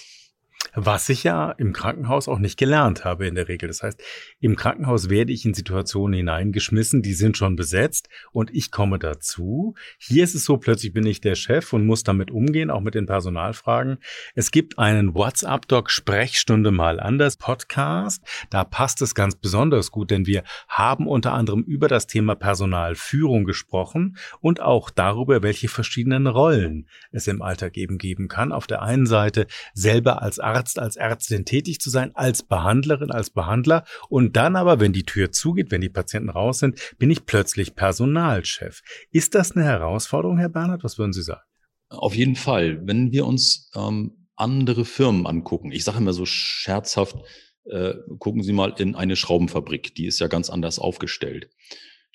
Was 0.75 1.07
ich 1.09 1.23
ja 1.23 1.51
im 1.51 1.71
Krankenhaus 1.71 2.27
auch 2.27 2.39
nicht 2.39 2.57
gelernt 2.57 3.05
habe 3.05 3.27
in 3.27 3.35
der 3.35 3.47
Regel. 3.47 3.67
Das 3.67 3.83
heißt, 3.83 4.01
im 4.39 4.55
Krankenhaus 4.55 5.07
werde 5.07 5.31
ich 5.31 5.45
in 5.45 5.53
Situationen 5.53 6.17
hineingeschmissen, 6.17 7.03
die 7.03 7.13
sind 7.13 7.37
schon 7.37 7.55
besetzt 7.55 8.09
und 8.31 8.49
ich 8.55 8.71
komme 8.71 8.97
dazu. 8.97 9.75
Hier 9.99 10.23
ist 10.23 10.33
es 10.33 10.45
so, 10.45 10.57
plötzlich 10.57 10.91
bin 10.91 11.05
ich 11.05 11.21
der 11.21 11.35
Chef 11.35 11.73
und 11.73 11.85
muss 11.85 12.01
damit 12.01 12.31
umgehen, 12.31 12.71
auch 12.71 12.81
mit 12.81 12.95
den 12.95 13.05
Personalfragen. 13.05 13.99
Es 14.33 14.49
gibt 14.49 14.79
einen 14.79 15.13
WhatsApp-Doc 15.13 15.91
Sprechstunde 15.91 16.71
mal 16.71 16.99
anders 16.99 17.37
Podcast. 17.37 18.23
Da 18.49 18.63
passt 18.63 19.03
es 19.03 19.13
ganz 19.13 19.35
besonders 19.35 19.91
gut, 19.91 20.09
denn 20.09 20.25
wir 20.25 20.43
haben 20.67 21.07
unter 21.07 21.33
anderem 21.33 21.61
über 21.61 21.87
das 21.87 22.07
Thema 22.07 22.33
Personalführung 22.33 23.43
gesprochen 23.45 24.17
und 24.41 24.59
auch 24.59 24.89
darüber, 24.89 25.43
welche 25.43 25.67
verschiedenen 25.67 26.25
Rollen 26.25 26.87
es 27.11 27.27
im 27.27 27.43
Alltag 27.43 27.77
eben 27.77 27.99
geben 27.99 28.27
kann. 28.27 28.51
Auf 28.51 28.65
der 28.65 28.81
einen 28.81 29.05
Seite 29.05 29.45
selber 29.75 30.23
als 30.23 30.39
Arzt 30.39 30.62
Arzt, 30.63 30.79
als 30.79 30.95
Ärztin 30.95 31.43
tätig 31.43 31.79
zu 31.79 31.89
sein, 31.89 32.11
als 32.15 32.41
Behandlerin, 32.43 33.11
als 33.11 33.29
Behandler. 33.29 33.83
Und 34.07 34.37
dann 34.37 34.55
aber, 34.55 34.79
wenn 34.79 34.93
die 34.93 35.03
Tür 35.03 35.31
zugeht, 35.31 35.71
wenn 35.71 35.81
die 35.81 35.89
Patienten 35.89 36.29
raus 36.29 36.59
sind, 36.59 36.79
bin 36.97 37.11
ich 37.11 37.25
plötzlich 37.25 37.75
Personalchef. 37.75 38.81
Ist 39.11 39.35
das 39.35 39.51
eine 39.51 39.65
Herausforderung, 39.65 40.37
Herr 40.37 40.49
Bernhard? 40.49 40.83
Was 40.83 40.97
würden 40.97 41.11
Sie 41.11 41.21
sagen? 41.21 41.41
Auf 41.89 42.15
jeden 42.15 42.37
Fall. 42.37 42.79
Wenn 42.87 43.11
wir 43.11 43.25
uns 43.25 43.69
ähm, 43.75 44.27
andere 44.37 44.85
Firmen 44.85 45.27
angucken, 45.27 45.71
ich 45.73 45.83
sage 45.83 45.97
immer 45.97 46.13
so 46.13 46.25
scherzhaft, 46.25 47.17
äh, 47.65 47.95
gucken 48.19 48.41
Sie 48.43 48.53
mal 48.53 48.73
in 48.77 48.95
eine 48.95 49.17
Schraubenfabrik, 49.17 49.93
die 49.95 50.05
ist 50.05 50.19
ja 50.19 50.27
ganz 50.27 50.49
anders 50.49 50.79
aufgestellt. 50.79 51.49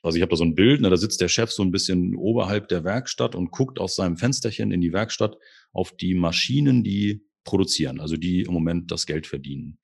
Also 0.02 0.16
ich 0.16 0.22
habe 0.22 0.30
da 0.30 0.36
so 0.36 0.44
ein 0.44 0.54
Bild, 0.54 0.80
ne, 0.80 0.88
da 0.88 0.96
sitzt 0.96 1.20
der 1.20 1.28
Chef 1.28 1.50
so 1.50 1.62
ein 1.62 1.70
bisschen 1.70 2.14
oberhalb 2.14 2.68
der 2.68 2.84
Werkstatt 2.84 3.34
und 3.34 3.50
guckt 3.50 3.78
aus 3.78 3.94
seinem 3.94 4.16
Fensterchen 4.16 4.72
in 4.72 4.80
die 4.80 4.92
Werkstatt 4.92 5.36
auf 5.72 5.94
die 5.96 6.14
Maschinen, 6.14 6.82
die 6.82 7.27
produzieren, 7.48 7.98
also 7.98 8.16
die 8.16 8.42
im 8.42 8.52
Moment 8.52 8.90
das 8.90 9.06
Geld 9.06 9.26
verdienen. 9.26 9.78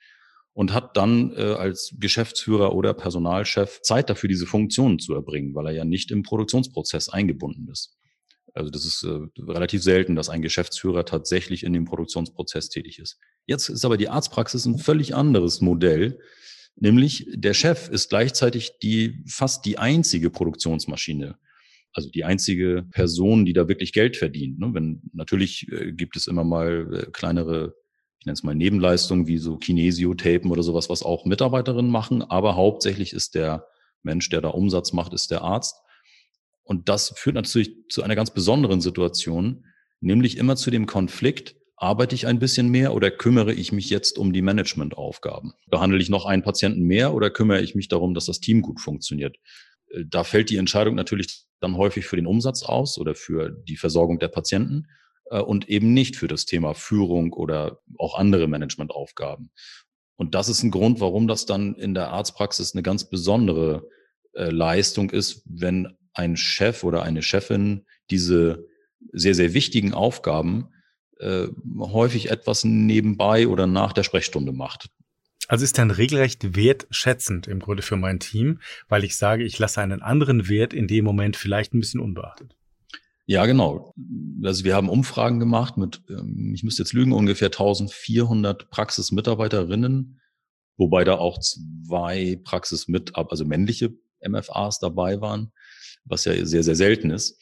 Und 0.53 0.72
hat 0.72 0.96
dann 0.98 1.33
äh, 1.33 1.55
als 1.55 1.96
Geschäftsführer 1.98 2.74
oder 2.74 2.92
Personalchef 2.92 3.81
Zeit 3.81 4.11
dafür, 4.11 4.29
diese 4.29 4.46
Funktionen 4.46 4.98
zu 4.98 5.14
erbringen, 5.14 5.55
weil 5.55 5.66
er 5.66 5.72
ja 5.72 5.85
nicht 5.85 6.11
im 6.11 6.22
Produktionsprozess 6.22 7.09
eingebunden 7.09 7.68
ist. 7.72 7.96
Also 8.53 8.70
das 8.70 8.85
ist 8.85 9.03
äh, 9.03 9.18
relativ 9.42 9.83
selten, 9.83 10.14
dass 10.14 10.29
ein 10.29 10.42
Geschäftsführer 10.42 11.07
tatsächlich 11.07 11.64
in 11.64 11.72
dem 11.72 11.87
Produktionsprozess 11.87 12.68
tätig 12.68 12.98
ist. 12.98 13.18
Jetzt 13.46 13.70
ist 13.70 13.85
aber 13.85 13.96
die 13.96 14.11
Arztpraxis 14.11 14.66
ein 14.66 14.79
völlig 14.79 15.14
anderes 15.14 15.62
Modell, 15.62 16.20
nämlich 16.77 17.27
der 17.33 17.55
Chef 17.55 17.88
ist 17.88 18.11
gleichzeitig 18.11 18.79
die 18.81 19.24
fast 19.27 19.64
die 19.64 19.79
einzige 19.79 20.31
Produktionsmaschine 20.31 21.38
also 21.94 22.11
die 22.11 22.24
einzige 22.24 22.85
Person, 22.90 23.44
die 23.44 23.52
da 23.52 23.68
wirklich 23.68 23.92
Geld 23.92 24.16
verdient. 24.16 24.59
Ne? 24.59 24.70
Wenn 24.74 25.02
natürlich 25.12 25.70
äh, 25.72 25.92
gibt 25.92 26.16
es 26.16 26.26
immer 26.26 26.44
mal 26.44 26.88
äh, 26.92 27.11
kleinere, 27.12 27.74
ich 28.18 28.26
nenne 28.26 28.35
es 28.35 28.42
mal 28.42 28.54
Nebenleistungen 28.54 29.26
wie 29.28 29.38
so 29.38 29.57
Kinesiotapen 29.57 30.50
oder 30.50 30.62
sowas, 30.62 30.90
was 30.90 31.02
auch 31.02 31.24
Mitarbeiterinnen 31.24 31.90
machen, 31.90 32.22
aber 32.22 32.57
hauptsächlich 32.57 33.12
ist 33.12 33.35
der 33.35 33.66
Mensch, 34.02 34.28
der 34.28 34.40
da 34.40 34.48
Umsatz 34.48 34.92
macht, 34.92 35.14
ist 35.14 35.30
der 35.30 35.42
Arzt. 35.42 35.76
Und 36.64 36.88
das 36.88 37.14
führt 37.16 37.37
natürlich 37.37 37.72
zu 37.88 38.02
einer 38.02 38.16
ganz 38.16 38.33
besonderen 38.33 38.80
Situation, 38.80 39.64
nämlich 40.00 40.37
immer 40.37 40.57
zu 40.57 40.70
dem 40.70 40.87
Konflikt, 40.87 41.57
arbeite 41.76 42.14
ich 42.14 42.26
ein 42.26 42.38
bisschen 42.38 42.68
mehr 42.70 42.94
oder 42.94 43.11
kümmere 43.11 43.52
ich 43.52 43.70
mich 43.70 43.90
jetzt 43.90 44.18
um 44.18 44.33
die 44.33 44.42
Managementaufgaben? 44.42 45.52
Behandle 45.68 45.98
ich 45.98 46.09
noch 46.09 46.24
einen 46.24 46.42
Patienten 46.42 46.83
mehr 46.83 47.14
oder 47.14 47.30
kümmere 47.30 47.61
ich 47.61 47.74
mich 47.74 47.88
darum, 47.88 48.14
dass 48.14 48.26
das 48.26 48.40
Team 48.40 48.62
gut 48.62 48.80
funktioniert? 48.80 49.37
Da 50.07 50.24
fällt 50.24 50.50
die 50.50 50.57
Entscheidung 50.57 50.94
natürlich 50.94 51.44
dann 51.61 51.76
häufig 51.76 52.07
für 52.07 52.16
den 52.16 52.26
Umsatz 52.26 52.62
aus 52.62 52.98
oder 52.98 53.14
für 53.14 53.50
die 53.50 53.76
Versorgung 53.76 54.18
der 54.18 54.28
Patienten 54.28 54.87
äh, 55.30 55.40
und 55.40 55.68
eben 55.68 55.92
nicht 55.92 56.16
für 56.16 56.28
das 56.28 56.44
Thema 56.44 56.74
Führung 56.74 57.33
oder 57.33 57.80
auch 57.98 58.18
andere 58.18 58.48
Managementaufgaben. 58.48 59.50
Und 60.16 60.35
das 60.35 60.48
ist 60.48 60.62
ein 60.62 60.70
Grund, 60.70 61.00
warum 61.00 61.26
das 61.26 61.46
dann 61.46 61.74
in 61.74 61.94
der 61.94 62.11
Arztpraxis 62.11 62.74
eine 62.74 62.83
ganz 62.83 63.09
besondere 63.09 63.88
äh, 64.33 64.50
Leistung 64.50 65.11
ist, 65.11 65.42
wenn 65.46 65.96
ein 66.12 66.37
Chef 66.37 66.85
oder 66.85 67.02
eine 67.02 67.22
Chefin 67.22 67.87
diese 68.11 68.66
sehr, 69.12 69.35
sehr 69.35 69.54
wichtigen 69.54 69.92
Aufgaben 69.92 70.68
äh, 71.18 71.48
häufig 71.78 72.30
etwas 72.30 72.64
nebenbei 72.64 73.48
oder 73.48 73.66
nach 73.66 73.92
der 73.92 74.04
Sprechstunde 74.04 74.52
macht. 74.52 74.88
Also 75.48 75.64
ist 75.64 75.78
dann 75.78 75.90
regelrecht 75.90 76.57
wertschätzend 76.57 77.46
im 77.46 77.61
Grunde 77.61 77.83
für 77.83 77.96
mein 77.96 78.20
Team, 78.20 78.61
weil 78.88 79.04
ich 79.04 79.16
sage, 79.16 79.44
ich 79.44 79.59
lasse 79.59 79.80
einen 79.80 80.02
anderen 80.02 80.48
Wert 80.48 80.72
in 80.72 80.87
dem 80.87 81.04
Moment 81.04 81.37
vielleicht 81.37 81.74
ein 81.74 81.80
bisschen 81.80 82.00
unbeachtet. 82.00 82.57
Ja, 83.26 83.46
genau. 83.46 83.94
Also 84.42 84.64
wir 84.64 84.74
haben 84.74 84.90
Umfragen 84.90 85.40
gemacht 85.40 85.76
mit, 85.76 86.02
ähm, 86.11 86.52
ich 86.54 86.62
müsste 86.62 86.83
jetzt 86.83 86.92
lügen, 86.92 87.12
ungefähr 87.12 87.48
1400 87.48 88.68
Praxismitarbeiterinnen, 88.70 90.20
wobei 90.76 91.04
da 91.04 91.16
auch 91.16 91.38
zwei 91.40 92.38
Praxismit, 92.44 93.16
also 93.16 93.44
männliche 93.46 93.94
MFAs 94.20 94.78
dabei 94.78 95.20
waren, 95.20 95.52
was 96.04 96.26
ja 96.26 96.44
sehr, 96.44 96.62
sehr 96.62 96.76
selten 96.76 97.11
ist. 97.11 97.40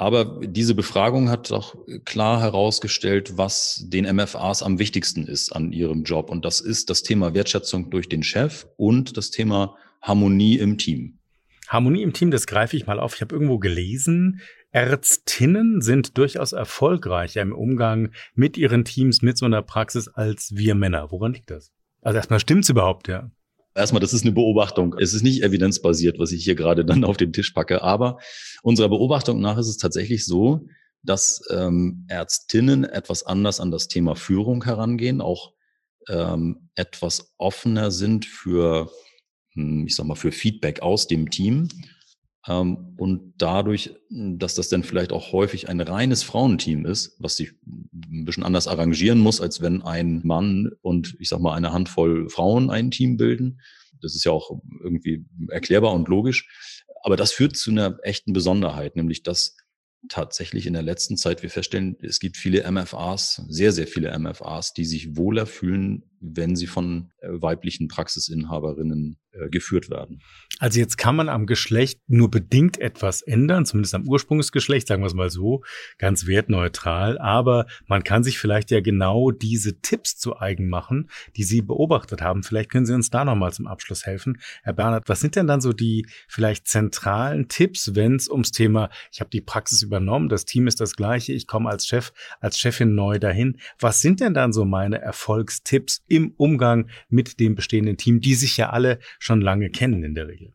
Aber 0.00 0.40
diese 0.46 0.74
Befragung 0.74 1.28
hat 1.28 1.52
auch 1.52 1.74
klar 2.06 2.40
herausgestellt, 2.40 3.36
was 3.36 3.84
den 3.86 4.06
MFAs 4.16 4.62
am 4.62 4.78
wichtigsten 4.78 5.26
ist 5.26 5.54
an 5.54 5.72
ihrem 5.72 6.04
Job. 6.04 6.30
Und 6.30 6.46
das 6.46 6.62
ist 6.62 6.88
das 6.88 7.02
Thema 7.02 7.34
Wertschätzung 7.34 7.90
durch 7.90 8.08
den 8.08 8.22
Chef 8.22 8.66
und 8.78 9.18
das 9.18 9.30
Thema 9.30 9.76
Harmonie 10.00 10.56
im 10.56 10.78
Team. 10.78 11.18
Harmonie 11.68 12.00
im 12.00 12.14
Team, 12.14 12.30
das 12.30 12.46
greife 12.46 12.78
ich 12.78 12.86
mal 12.86 12.98
auf. 12.98 13.14
Ich 13.14 13.20
habe 13.20 13.34
irgendwo 13.34 13.58
gelesen, 13.58 14.40
Ärztinnen 14.70 15.82
sind 15.82 16.16
durchaus 16.16 16.52
erfolgreicher 16.52 17.42
im 17.42 17.52
Umgang 17.52 18.10
mit 18.32 18.56
ihren 18.56 18.86
Teams, 18.86 19.20
mit 19.20 19.36
so 19.36 19.44
einer 19.44 19.60
Praxis 19.60 20.08
als 20.08 20.52
wir 20.56 20.74
Männer. 20.74 21.10
Woran 21.10 21.34
liegt 21.34 21.50
das? 21.50 21.72
Also 22.00 22.16
erstmal 22.16 22.40
stimmt's 22.40 22.70
überhaupt, 22.70 23.06
ja? 23.08 23.30
Erstmal, 23.74 24.00
das 24.00 24.12
ist 24.12 24.22
eine 24.22 24.32
Beobachtung. 24.32 24.96
Es 24.98 25.14
ist 25.14 25.22
nicht 25.22 25.42
evidenzbasiert, 25.42 26.18
was 26.18 26.32
ich 26.32 26.42
hier 26.44 26.54
gerade 26.54 26.84
dann 26.84 27.04
auf 27.04 27.16
den 27.16 27.32
Tisch 27.32 27.50
packe. 27.52 27.82
Aber 27.82 28.18
unserer 28.62 28.88
Beobachtung 28.88 29.40
nach 29.40 29.58
ist 29.58 29.68
es 29.68 29.76
tatsächlich 29.76 30.26
so, 30.26 30.66
dass 31.02 31.40
ähm, 31.50 32.04
Ärztinnen 32.08 32.84
etwas 32.84 33.22
anders 33.22 33.60
an 33.60 33.70
das 33.70 33.88
Thema 33.88 34.16
Führung 34.16 34.64
herangehen, 34.64 35.20
auch 35.20 35.52
ähm, 36.08 36.68
etwas 36.74 37.32
offener 37.38 37.90
sind 37.90 38.26
für, 38.26 38.90
hm, 39.52 39.86
ich 39.86 39.96
sag 39.96 40.06
mal, 40.06 40.14
für 40.14 40.32
Feedback 40.32 40.80
aus 40.82 41.06
dem 41.06 41.30
Team 41.30 41.68
und 42.48 43.34
dadurch, 43.36 43.94
dass 44.08 44.54
das 44.54 44.70
dann 44.70 44.82
vielleicht 44.82 45.12
auch 45.12 45.32
häufig 45.32 45.68
ein 45.68 45.80
reines 45.80 46.22
Frauenteam 46.22 46.86
ist, 46.86 47.16
was 47.18 47.36
sich 47.36 47.52
ein 47.66 48.24
bisschen 48.24 48.44
anders 48.44 48.66
arrangieren 48.66 49.18
muss, 49.18 49.42
als 49.42 49.60
wenn 49.60 49.82
ein 49.82 50.22
Mann 50.24 50.70
und 50.80 51.16
ich 51.18 51.28
sag 51.28 51.40
mal 51.40 51.54
eine 51.54 51.72
Handvoll 51.72 52.30
Frauen 52.30 52.70
ein 52.70 52.90
Team 52.90 53.18
bilden. 53.18 53.60
Das 54.00 54.14
ist 54.14 54.24
ja 54.24 54.32
auch 54.32 54.58
irgendwie 54.82 55.26
erklärbar 55.48 55.92
und 55.92 56.08
logisch. 56.08 56.48
Aber 57.02 57.16
das 57.16 57.32
führt 57.32 57.56
zu 57.56 57.70
einer 57.70 57.98
echten 58.02 58.32
Besonderheit, 58.32 58.96
nämlich 58.96 59.22
dass 59.22 59.56
tatsächlich 60.08 60.66
in 60.66 60.72
der 60.72 60.82
letzten 60.82 61.16
Zeit 61.16 61.42
wir 61.42 61.50
feststellen, 61.50 61.96
es 62.00 62.20
gibt 62.20 62.36
viele 62.36 62.70
MFAs, 62.70 63.42
sehr, 63.48 63.72
sehr 63.72 63.86
viele 63.86 64.18
MFAs, 64.18 64.72
die 64.72 64.84
sich 64.84 65.16
wohler 65.16 65.46
fühlen, 65.46 66.04
wenn 66.20 66.56
sie 66.56 66.66
von 66.66 67.10
äh, 67.20 67.28
weiblichen 67.30 67.88
Praxisinhaberinnen 67.88 69.18
äh, 69.32 69.48
geführt 69.50 69.90
werden. 69.90 70.22
Also 70.60 70.78
jetzt 70.78 70.98
kann 70.98 71.16
man 71.16 71.30
am 71.30 71.46
Geschlecht 71.46 72.00
nur 72.06 72.30
bedingt 72.30 72.78
etwas 72.78 73.22
ändern, 73.22 73.64
zumindest 73.64 73.94
am 73.94 74.06
Ursprungsgeschlecht, 74.06 74.86
sagen 74.86 75.02
wir 75.02 75.06
es 75.06 75.14
mal 75.14 75.30
so, 75.30 75.62
ganz 75.96 76.26
wertneutral. 76.26 77.18
Aber 77.18 77.64
man 77.86 78.04
kann 78.04 78.22
sich 78.22 78.38
vielleicht 78.38 78.70
ja 78.70 78.82
genau 78.82 79.30
diese 79.30 79.80
Tipps 79.80 80.18
zu 80.18 80.38
eigen 80.38 80.68
machen, 80.68 81.08
die 81.36 81.44
Sie 81.44 81.62
beobachtet 81.62 82.20
haben. 82.20 82.42
Vielleicht 82.42 82.70
können 82.70 82.84
Sie 82.84 82.92
uns 82.92 83.08
da 83.08 83.24
nochmal 83.24 83.54
zum 83.54 83.66
Abschluss 83.66 84.04
helfen. 84.04 84.38
Herr 84.62 84.74
Bernhard, 84.74 85.08
was 85.08 85.20
sind 85.20 85.34
denn 85.34 85.46
dann 85.46 85.62
so 85.62 85.72
die 85.72 86.06
vielleicht 86.28 86.68
zentralen 86.68 87.48
Tipps, 87.48 87.94
wenn 87.94 88.16
es 88.16 88.28
ums 88.28 88.52
Thema, 88.52 88.90
ich 89.12 89.20
habe 89.20 89.30
die 89.30 89.40
Praxis 89.40 89.80
übernommen, 89.80 90.28
das 90.28 90.44
Team 90.44 90.66
ist 90.66 90.78
das 90.78 90.94
gleiche, 90.94 91.32
ich 91.32 91.46
komme 91.46 91.70
als 91.70 91.86
Chef, 91.86 92.12
als 92.38 92.58
Chefin 92.58 92.94
neu 92.94 93.18
dahin. 93.18 93.56
Was 93.78 94.02
sind 94.02 94.20
denn 94.20 94.34
dann 94.34 94.52
so 94.52 94.66
meine 94.66 95.00
Erfolgstipps 95.00 96.02
im 96.06 96.34
Umgang 96.36 96.90
mit 97.08 97.40
dem 97.40 97.54
bestehenden 97.54 97.96
Team, 97.96 98.20
die 98.20 98.34
sich 98.34 98.58
ja 98.58 98.68
alle 98.68 98.98
schon 99.18 99.40
lange 99.40 99.70
kennen 99.70 100.04
in 100.04 100.14
der 100.14 100.28
Regel? 100.28 100.49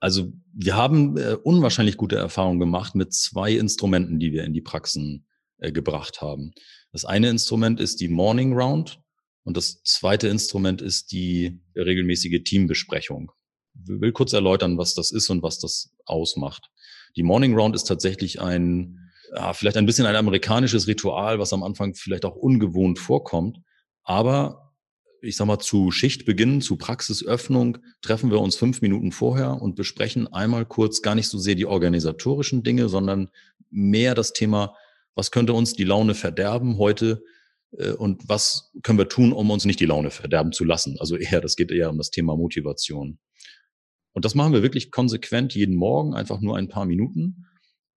Also 0.00 0.32
wir 0.52 0.76
haben 0.76 1.16
äh, 1.18 1.36
unwahrscheinlich 1.42 1.96
gute 1.96 2.16
Erfahrungen 2.16 2.58
gemacht 2.58 2.94
mit 2.94 3.12
zwei 3.12 3.52
Instrumenten, 3.52 4.18
die 4.18 4.32
wir 4.32 4.44
in 4.44 4.54
die 4.54 4.62
Praxen 4.62 5.26
äh, 5.58 5.72
gebracht 5.72 6.22
haben. 6.22 6.52
Das 6.90 7.04
eine 7.04 7.28
Instrument 7.28 7.78
ist 7.78 8.00
die 8.00 8.08
Morning 8.08 8.54
Round 8.54 9.00
und 9.44 9.56
das 9.56 9.82
zweite 9.82 10.28
Instrument 10.28 10.80
ist 10.80 11.12
die 11.12 11.60
regelmäßige 11.76 12.42
Teambesprechung. 12.42 13.30
Ich 13.74 14.00
will 14.00 14.12
kurz 14.12 14.32
erläutern, 14.32 14.78
was 14.78 14.94
das 14.94 15.10
ist 15.12 15.28
und 15.30 15.42
was 15.42 15.58
das 15.58 15.94
ausmacht. 16.06 16.70
Die 17.16 17.22
Morning 17.22 17.54
Round 17.54 17.74
ist 17.74 17.84
tatsächlich 17.84 18.40
ein, 18.40 19.10
ja, 19.34 19.52
vielleicht 19.52 19.76
ein 19.76 19.86
bisschen 19.86 20.06
ein 20.06 20.16
amerikanisches 20.16 20.86
Ritual, 20.86 21.38
was 21.38 21.52
am 21.52 21.62
Anfang 21.62 21.94
vielleicht 21.94 22.24
auch 22.24 22.36
ungewohnt 22.36 22.98
vorkommt, 22.98 23.58
aber 24.02 24.69
ich 25.22 25.36
sag 25.36 25.46
mal, 25.46 25.58
zu 25.58 25.90
Schichtbeginn, 25.90 26.60
zu 26.60 26.76
Praxisöffnung 26.76 27.78
treffen 28.00 28.30
wir 28.30 28.40
uns 28.40 28.56
fünf 28.56 28.82
Minuten 28.82 29.12
vorher 29.12 29.60
und 29.60 29.76
besprechen 29.76 30.26
einmal 30.32 30.66
kurz 30.66 31.02
gar 31.02 31.14
nicht 31.14 31.28
so 31.28 31.38
sehr 31.38 31.54
die 31.54 31.66
organisatorischen 31.66 32.62
Dinge, 32.62 32.88
sondern 32.88 33.30
mehr 33.70 34.14
das 34.14 34.32
Thema, 34.32 34.74
was 35.14 35.30
könnte 35.30 35.52
uns 35.52 35.74
die 35.74 35.84
Laune 35.84 36.14
verderben 36.14 36.78
heute 36.78 37.22
äh, 37.76 37.92
und 37.92 38.28
was 38.28 38.72
können 38.82 38.98
wir 38.98 39.08
tun, 39.08 39.32
um 39.32 39.50
uns 39.50 39.64
nicht 39.64 39.80
die 39.80 39.86
Laune 39.86 40.10
verderben 40.10 40.52
zu 40.52 40.64
lassen. 40.64 40.96
Also 40.98 41.16
eher, 41.16 41.40
das 41.40 41.56
geht 41.56 41.70
eher 41.70 41.90
um 41.90 41.98
das 41.98 42.10
Thema 42.10 42.36
Motivation. 42.36 43.18
Und 44.12 44.24
das 44.24 44.34
machen 44.34 44.52
wir 44.52 44.62
wirklich 44.62 44.90
konsequent 44.90 45.54
jeden 45.54 45.76
Morgen, 45.76 46.14
einfach 46.14 46.40
nur 46.40 46.56
ein 46.56 46.68
paar 46.68 46.84
Minuten. 46.84 47.46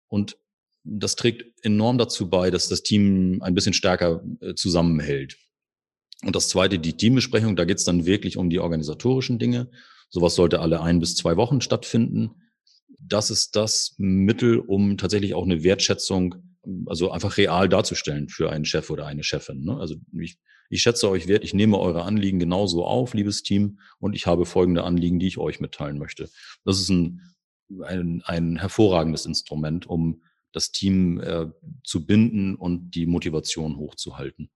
Und 0.08 0.38
das 0.84 1.16
trägt 1.16 1.46
enorm 1.64 1.98
dazu 1.98 2.30
bei, 2.30 2.52
dass 2.52 2.68
das 2.68 2.84
Team 2.84 3.42
ein 3.42 3.56
bisschen 3.56 3.74
stärker 3.74 4.24
äh, 4.42 4.54
zusammenhält. 4.54 5.38
Und 6.24 6.36
das 6.36 6.50
zweite, 6.50 6.80
die 6.80 6.94
Teambesprechung, 6.94 7.56
da 7.56 7.66
geht 7.66 7.78
es 7.78 7.86
dann 7.86 8.06
wirklich 8.06 8.38
um 8.38 8.50
die 8.50 8.60
organisatorischen 8.60 9.40
Dinge. 9.40 9.70
Sowas 10.10 10.36
sollte 10.36 10.60
alle 10.60 10.82
ein 10.82 11.00
bis 11.00 11.16
zwei 11.16 11.38
Wochen 11.38 11.62
stattfinden. 11.62 12.32
Das 13.00 13.30
ist 13.30 13.56
das 13.56 13.96
Mittel, 13.98 14.60
um 14.60 14.98
tatsächlich 14.98 15.34
auch 15.34 15.44
eine 15.44 15.64
Wertschätzung, 15.64 16.36
also 16.86 17.12
einfach 17.12 17.38
real 17.38 17.68
darzustellen 17.68 18.30
für 18.30 18.50
einen 18.50 18.64
Chef 18.64 18.90
oder 18.90 19.06
eine 19.06 19.24
Chefin. 19.24 19.64
Ne? 19.66 19.78
Also 19.78 19.96
ich, 20.18 20.38
ich 20.70 20.82
schätze 20.82 21.10
euch 21.10 21.28
wert, 21.28 21.44
ich 21.44 21.54
nehme 21.54 21.78
eure 21.78 22.04
Anliegen 22.04 22.40
genauso 22.40 22.86
auf, 22.86 23.14
liebes 23.14 23.44
Team, 23.44 23.80
und 24.00 24.16
ich 24.16 24.26
habe 24.26 24.46
folgende 24.46 24.84
Anliegen, 24.84 25.20
die 25.20 25.28
ich 25.28 25.38
euch 25.38 25.60
mitteilen 25.60 25.98
möchte. 25.98 26.30
Das 26.64 26.80
ist 26.80 26.90
ein, 26.90 27.22
ein, 27.84 28.22
ein 28.26 28.58
hervorragendes 28.58 29.26
Instrument, 29.26 29.88
um 29.88 30.22
das 30.54 30.72
Team 30.72 31.20
äh, 31.20 31.48
zu 31.84 32.06
binden 32.06 32.56
und 32.56 32.92
die 32.92 33.08
Motivation 33.08 33.76
hochzuhalten. 33.78 34.50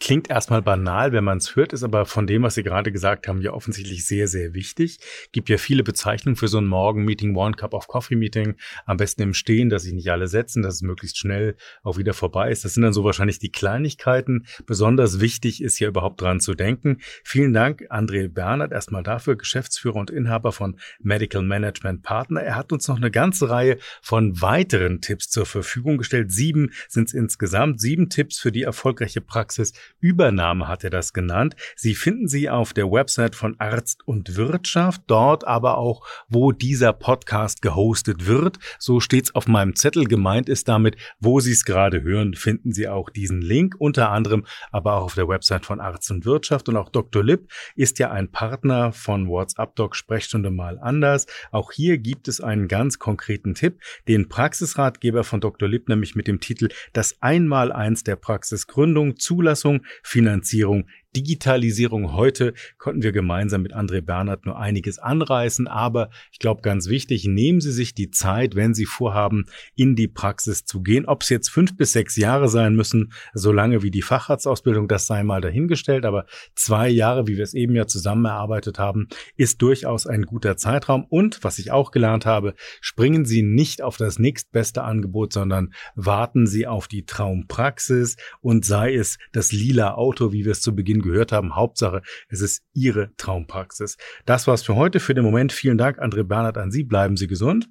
Klingt 0.00 0.30
erstmal 0.30 0.62
banal, 0.62 1.10
wenn 1.10 1.24
man 1.24 1.38
es 1.38 1.56
hört, 1.56 1.72
ist 1.72 1.82
aber 1.82 2.06
von 2.06 2.28
dem, 2.28 2.44
was 2.44 2.54
Sie 2.54 2.62
gerade 2.62 2.92
gesagt 2.92 3.26
haben, 3.26 3.42
ja 3.42 3.52
offensichtlich 3.52 4.06
sehr, 4.06 4.28
sehr 4.28 4.54
wichtig. 4.54 5.00
Gibt 5.32 5.48
ja 5.48 5.58
viele 5.58 5.82
Bezeichnungen 5.82 6.36
für 6.36 6.46
so 6.46 6.58
ein 6.58 6.66
Morgen-Meeting, 6.66 7.34
One 7.34 7.56
Cup 7.56 7.74
of 7.74 7.88
Coffee-Meeting. 7.88 8.54
Am 8.86 8.96
besten 8.96 9.22
im 9.22 9.34
Stehen, 9.34 9.70
dass 9.70 9.82
sich 9.82 9.92
nicht 9.92 10.08
alle 10.12 10.28
setzen, 10.28 10.62
dass 10.62 10.74
es 10.74 10.82
möglichst 10.82 11.18
schnell 11.18 11.56
auch 11.82 11.98
wieder 11.98 12.14
vorbei 12.14 12.52
ist. 12.52 12.64
Das 12.64 12.74
sind 12.74 12.84
dann 12.84 12.92
so 12.92 13.02
wahrscheinlich 13.02 13.40
die 13.40 13.50
Kleinigkeiten. 13.50 14.46
Besonders 14.66 15.18
wichtig 15.18 15.60
ist 15.60 15.78
hier 15.78 15.88
überhaupt 15.88 16.20
dran 16.20 16.38
zu 16.38 16.54
denken. 16.54 16.98
Vielen 17.24 17.52
Dank, 17.52 17.90
André 17.90 18.28
Bernhard, 18.28 18.70
erstmal 18.70 19.02
dafür, 19.02 19.34
Geschäftsführer 19.34 19.96
und 19.96 20.10
Inhaber 20.10 20.52
von 20.52 20.78
Medical 21.00 21.42
Management 21.42 22.04
Partner. 22.04 22.40
Er 22.40 22.54
hat 22.54 22.70
uns 22.70 22.86
noch 22.86 22.98
eine 22.98 23.10
ganze 23.10 23.50
Reihe 23.50 23.78
von 24.00 24.40
weiteren 24.40 25.00
Tipps 25.00 25.28
zur 25.28 25.44
Verfügung 25.44 25.98
gestellt. 25.98 26.30
Sieben 26.30 26.70
sind 26.86 27.08
es 27.08 27.14
insgesamt. 27.14 27.80
Sieben 27.80 28.10
Tipps 28.10 28.38
für 28.38 28.52
die 28.52 28.62
erfolgreiche 28.62 29.20
Praxis 29.20 29.72
Übernahme 30.00 30.68
hat 30.68 30.84
er 30.84 30.90
das 30.90 31.12
genannt. 31.12 31.56
Sie 31.76 31.94
finden 31.94 32.28
sie 32.28 32.48
auf 32.48 32.72
der 32.72 32.90
Website 32.90 33.34
von 33.34 33.58
Arzt 33.58 34.06
und 34.06 34.36
Wirtschaft, 34.36 35.02
dort 35.06 35.46
aber 35.46 35.78
auch, 35.78 36.06
wo 36.28 36.52
dieser 36.52 36.92
Podcast 36.92 37.62
gehostet 37.62 38.26
wird. 38.26 38.58
So 38.78 39.00
steht's 39.00 39.34
auf 39.34 39.48
meinem 39.48 39.74
Zettel. 39.74 40.04
Gemeint 40.04 40.48
ist 40.48 40.68
damit, 40.68 40.96
wo 41.20 41.40
Sie 41.40 41.52
es 41.52 41.64
gerade 41.64 42.02
hören, 42.02 42.34
finden 42.34 42.72
Sie 42.72 42.88
auch 42.88 43.10
diesen 43.10 43.40
Link, 43.40 43.74
unter 43.78 44.10
anderem 44.10 44.44
aber 44.70 44.94
auch 44.94 45.04
auf 45.04 45.14
der 45.14 45.28
Website 45.28 45.66
von 45.66 45.80
Arzt 45.80 46.10
und 46.10 46.24
Wirtschaft. 46.24 46.68
Und 46.68 46.76
auch 46.76 46.90
Dr. 46.90 47.24
Lipp 47.24 47.50
ist 47.74 47.98
ja 47.98 48.10
ein 48.10 48.30
Partner 48.30 48.92
von 48.92 49.28
WhatsApp 49.28 49.74
Doc 49.76 49.96
Sprechstunde 49.96 50.50
mal 50.50 50.78
anders. 50.78 51.26
Auch 51.50 51.72
hier 51.72 51.98
gibt 51.98 52.28
es 52.28 52.40
einen 52.40 52.68
ganz 52.68 52.98
konkreten 52.98 53.54
Tipp, 53.54 53.80
den 54.06 54.28
Praxisratgeber 54.28 55.24
von 55.24 55.40
Dr. 55.40 55.68
Lipp, 55.68 55.88
nämlich 55.88 56.14
mit 56.14 56.26
dem 56.26 56.40
Titel 56.40 56.68
Das 56.92 57.16
Einmaleins 57.20 58.04
der 58.04 58.16
Praxisgründung, 58.16 59.16
Zulassung, 59.16 59.77
Finanzierung 60.02 60.86
Digitalisierung 61.16 62.12
heute 62.12 62.52
konnten 62.76 63.02
wir 63.02 63.12
gemeinsam 63.12 63.62
mit 63.62 63.74
André 63.74 64.02
Bernhard 64.02 64.44
nur 64.44 64.58
einiges 64.58 64.98
anreißen, 64.98 65.66
aber 65.66 66.10
ich 66.32 66.38
glaube 66.38 66.60
ganz 66.60 66.88
wichtig, 66.88 67.24
nehmen 67.26 67.60
Sie 67.60 67.72
sich 67.72 67.94
die 67.94 68.10
Zeit, 68.10 68.54
wenn 68.54 68.74
Sie 68.74 68.84
vorhaben, 68.84 69.46
in 69.74 69.96
die 69.96 70.08
Praxis 70.08 70.64
zu 70.64 70.82
gehen. 70.82 71.06
Ob 71.06 71.22
es 71.22 71.30
jetzt 71.30 71.48
fünf 71.48 71.76
bis 71.76 71.92
sechs 71.92 72.16
Jahre 72.16 72.48
sein 72.48 72.76
müssen, 72.76 73.12
so 73.32 73.52
lange 73.52 73.82
wie 73.82 73.90
die 73.90 74.02
Facharztausbildung, 74.02 74.86
das 74.86 75.06
sei 75.06 75.22
mal 75.22 75.40
dahingestellt, 75.40 76.04
aber 76.04 76.26
zwei 76.54 76.90
Jahre, 76.90 77.26
wie 77.26 77.36
wir 77.36 77.44
es 77.44 77.54
eben 77.54 77.74
ja 77.74 77.86
zusammen 77.86 78.26
erarbeitet 78.26 78.78
haben, 78.78 79.08
ist 79.36 79.62
durchaus 79.62 80.06
ein 80.06 80.22
guter 80.22 80.58
Zeitraum. 80.58 81.06
Und 81.08 81.42
was 81.42 81.58
ich 81.58 81.70
auch 81.70 81.90
gelernt 81.90 82.26
habe, 82.26 82.54
springen 82.82 83.24
Sie 83.24 83.42
nicht 83.42 83.82
auf 83.82 83.96
das 83.96 84.18
nächstbeste 84.18 84.82
Angebot, 84.82 85.32
sondern 85.32 85.72
warten 85.94 86.46
Sie 86.46 86.66
auf 86.66 86.86
die 86.86 87.06
Traumpraxis 87.06 88.16
und 88.40 88.66
sei 88.66 88.94
es 88.94 89.16
das 89.32 89.52
lila 89.52 89.94
Auto, 89.94 90.32
wie 90.32 90.44
wir 90.44 90.52
es 90.52 90.60
zu 90.60 90.74
Beginn 90.74 90.97
vielen 90.98 91.02
gehört 91.02 91.32
haben. 91.32 91.54
Hauptsache, 91.54 92.02
es 92.28 92.40
ist 92.40 92.62
Ihre 92.72 93.14
Traumpraxis. 93.16 93.96
Das 94.26 94.46
war's 94.46 94.62
für 94.62 94.76
heute. 94.76 95.00
Für 95.00 95.14
den 95.14 95.24
Moment 95.24 95.52
vielen 95.52 95.78
Dank, 95.78 96.00
André 96.00 96.24
Bernhard, 96.24 96.58
an 96.58 96.70
Sie. 96.70 96.84
Bleiben 96.84 97.16
Sie 97.16 97.26
gesund. 97.26 97.68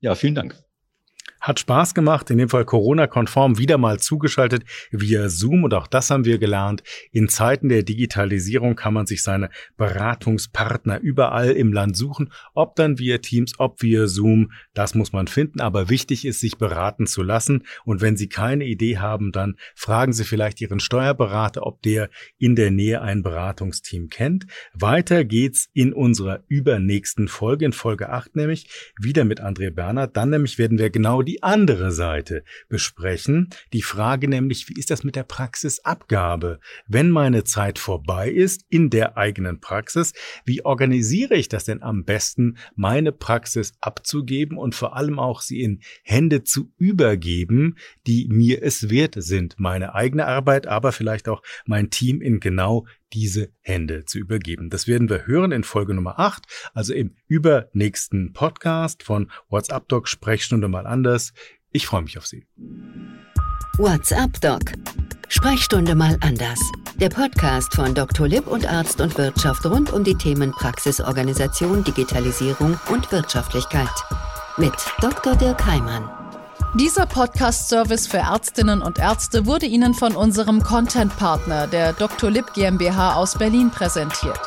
Ja, 0.00 0.14
vielen 0.14 0.34
Dank. 0.34 0.69
Hat 1.40 1.60
Spaß 1.60 1.94
gemacht, 1.94 2.30
in 2.30 2.38
dem 2.38 2.48
Fall 2.48 2.64
Corona-konform 2.64 3.58
wieder 3.58 3.78
mal 3.78 3.98
zugeschaltet 3.98 4.64
via 4.90 5.28
Zoom 5.28 5.64
und 5.64 5.74
auch 5.74 5.86
das 5.86 6.10
haben 6.10 6.24
wir 6.24 6.38
gelernt. 6.38 6.82
In 7.12 7.28
Zeiten 7.28 7.68
der 7.68 7.82
Digitalisierung 7.82 8.76
kann 8.76 8.94
man 8.94 9.06
sich 9.06 9.22
seine 9.22 9.50
Beratungspartner 9.76 11.00
überall 11.00 11.50
im 11.50 11.72
Land 11.72 11.96
suchen, 11.96 12.32
ob 12.54 12.76
dann 12.76 12.98
via 12.98 13.18
Teams, 13.18 13.58
ob 13.58 13.82
via 13.82 14.06
Zoom, 14.06 14.52
das 14.74 14.94
muss 14.94 15.12
man 15.12 15.26
finden, 15.26 15.60
aber 15.60 15.88
wichtig 15.88 16.24
ist, 16.24 16.40
sich 16.40 16.58
beraten 16.58 17.06
zu 17.06 17.22
lassen 17.22 17.64
und 17.84 18.00
wenn 18.00 18.16
Sie 18.16 18.28
keine 18.28 18.64
Idee 18.64 18.98
haben, 18.98 19.32
dann 19.32 19.56
fragen 19.74 20.12
Sie 20.12 20.24
vielleicht 20.24 20.60
Ihren 20.60 20.80
Steuerberater, 20.80 21.66
ob 21.66 21.82
der 21.82 22.10
in 22.38 22.56
der 22.56 22.70
Nähe 22.70 23.00
ein 23.02 23.22
Beratungsteam 23.22 24.08
kennt. 24.08 24.46
Weiter 24.72 25.24
geht's 25.24 25.68
in 25.72 25.92
unserer 25.92 26.42
übernächsten 26.48 27.28
Folge, 27.28 27.64
in 27.64 27.72
Folge 27.72 28.10
8 28.10 28.36
nämlich, 28.36 28.68
wieder 29.00 29.24
mit 29.24 29.40
André 29.40 29.70
Berner. 29.70 30.06
Dann 30.06 30.30
nämlich 30.30 30.58
werden 30.58 30.78
wir 30.78 30.90
genau 30.90 31.19
die 31.22 31.42
andere 31.42 31.92
Seite 31.92 32.44
besprechen. 32.68 33.50
Die 33.72 33.82
Frage 33.82 34.28
nämlich, 34.28 34.68
wie 34.68 34.78
ist 34.78 34.90
das 34.90 35.04
mit 35.04 35.16
der 35.16 35.24
Praxisabgabe? 35.24 36.60
Wenn 36.86 37.10
meine 37.10 37.44
Zeit 37.44 37.78
vorbei 37.78 38.30
ist 38.30 38.64
in 38.68 38.90
der 38.90 39.16
eigenen 39.16 39.60
Praxis, 39.60 40.12
wie 40.44 40.64
organisiere 40.64 41.34
ich 41.34 41.48
das 41.48 41.64
denn 41.64 41.82
am 41.82 42.04
besten, 42.04 42.58
meine 42.74 43.12
Praxis 43.12 43.72
abzugeben 43.80 44.58
und 44.58 44.74
vor 44.74 44.96
allem 44.96 45.18
auch 45.18 45.40
sie 45.40 45.60
in 45.60 45.80
Hände 46.02 46.44
zu 46.44 46.72
übergeben, 46.78 47.76
die 48.06 48.28
mir 48.28 48.62
es 48.62 48.90
wert 48.90 49.14
sind, 49.18 49.56
meine 49.58 49.94
eigene 49.94 50.26
Arbeit, 50.26 50.66
aber 50.66 50.92
vielleicht 50.92 51.28
auch 51.28 51.42
mein 51.66 51.90
Team 51.90 52.20
in 52.20 52.40
genau 52.40 52.86
diese 53.12 53.50
Hände 53.60 54.04
zu 54.04 54.18
übergeben. 54.18 54.70
Das 54.70 54.86
werden 54.86 55.08
wir 55.08 55.26
hören 55.26 55.52
in 55.52 55.64
Folge 55.64 55.94
Nummer 55.94 56.18
8, 56.18 56.44
also 56.74 56.94
im 56.94 57.14
übernächsten 57.26 58.32
Podcast 58.32 59.02
von 59.02 59.30
WhatsApp 59.48 59.88
Doc 59.88 60.08
Sprechstunde 60.08 60.68
mal 60.68 60.86
anders. 60.86 61.32
Ich 61.72 61.86
freue 61.86 62.02
mich 62.02 62.18
auf 62.18 62.26
Sie. 62.26 62.46
WhatsApp 63.78 64.40
Doc. 64.40 64.60
Sprechstunde 65.28 65.94
mal 65.94 66.16
anders. 66.20 66.60
Der 66.96 67.08
Podcast 67.08 67.74
von 67.74 67.94
Dr. 67.94 68.26
Lipp 68.26 68.46
und 68.46 68.66
Arzt 68.66 69.00
und 69.00 69.16
Wirtschaft 69.16 69.64
rund 69.64 69.92
um 69.92 70.04
die 70.04 70.16
Themen 70.16 70.50
Praxisorganisation, 70.50 71.84
Digitalisierung 71.84 72.78
und 72.90 73.10
Wirtschaftlichkeit. 73.12 73.88
Mit 74.56 74.74
Dr. 75.00 75.36
Dirk 75.36 75.64
Heimann. 75.64 76.19
Dieser 76.74 77.04
Podcast-Service 77.04 78.06
für 78.06 78.18
Ärztinnen 78.18 78.80
und 78.80 79.00
Ärzte 79.00 79.44
wurde 79.44 79.66
Ihnen 79.66 79.92
von 79.92 80.14
unserem 80.14 80.62
Content-Partner, 80.62 81.66
der 81.66 81.92
Dr. 81.92 82.30
Lipp 82.30 82.52
GmbH 82.54 83.14
aus 83.14 83.36
Berlin, 83.36 83.70
präsentiert. 83.70 84.40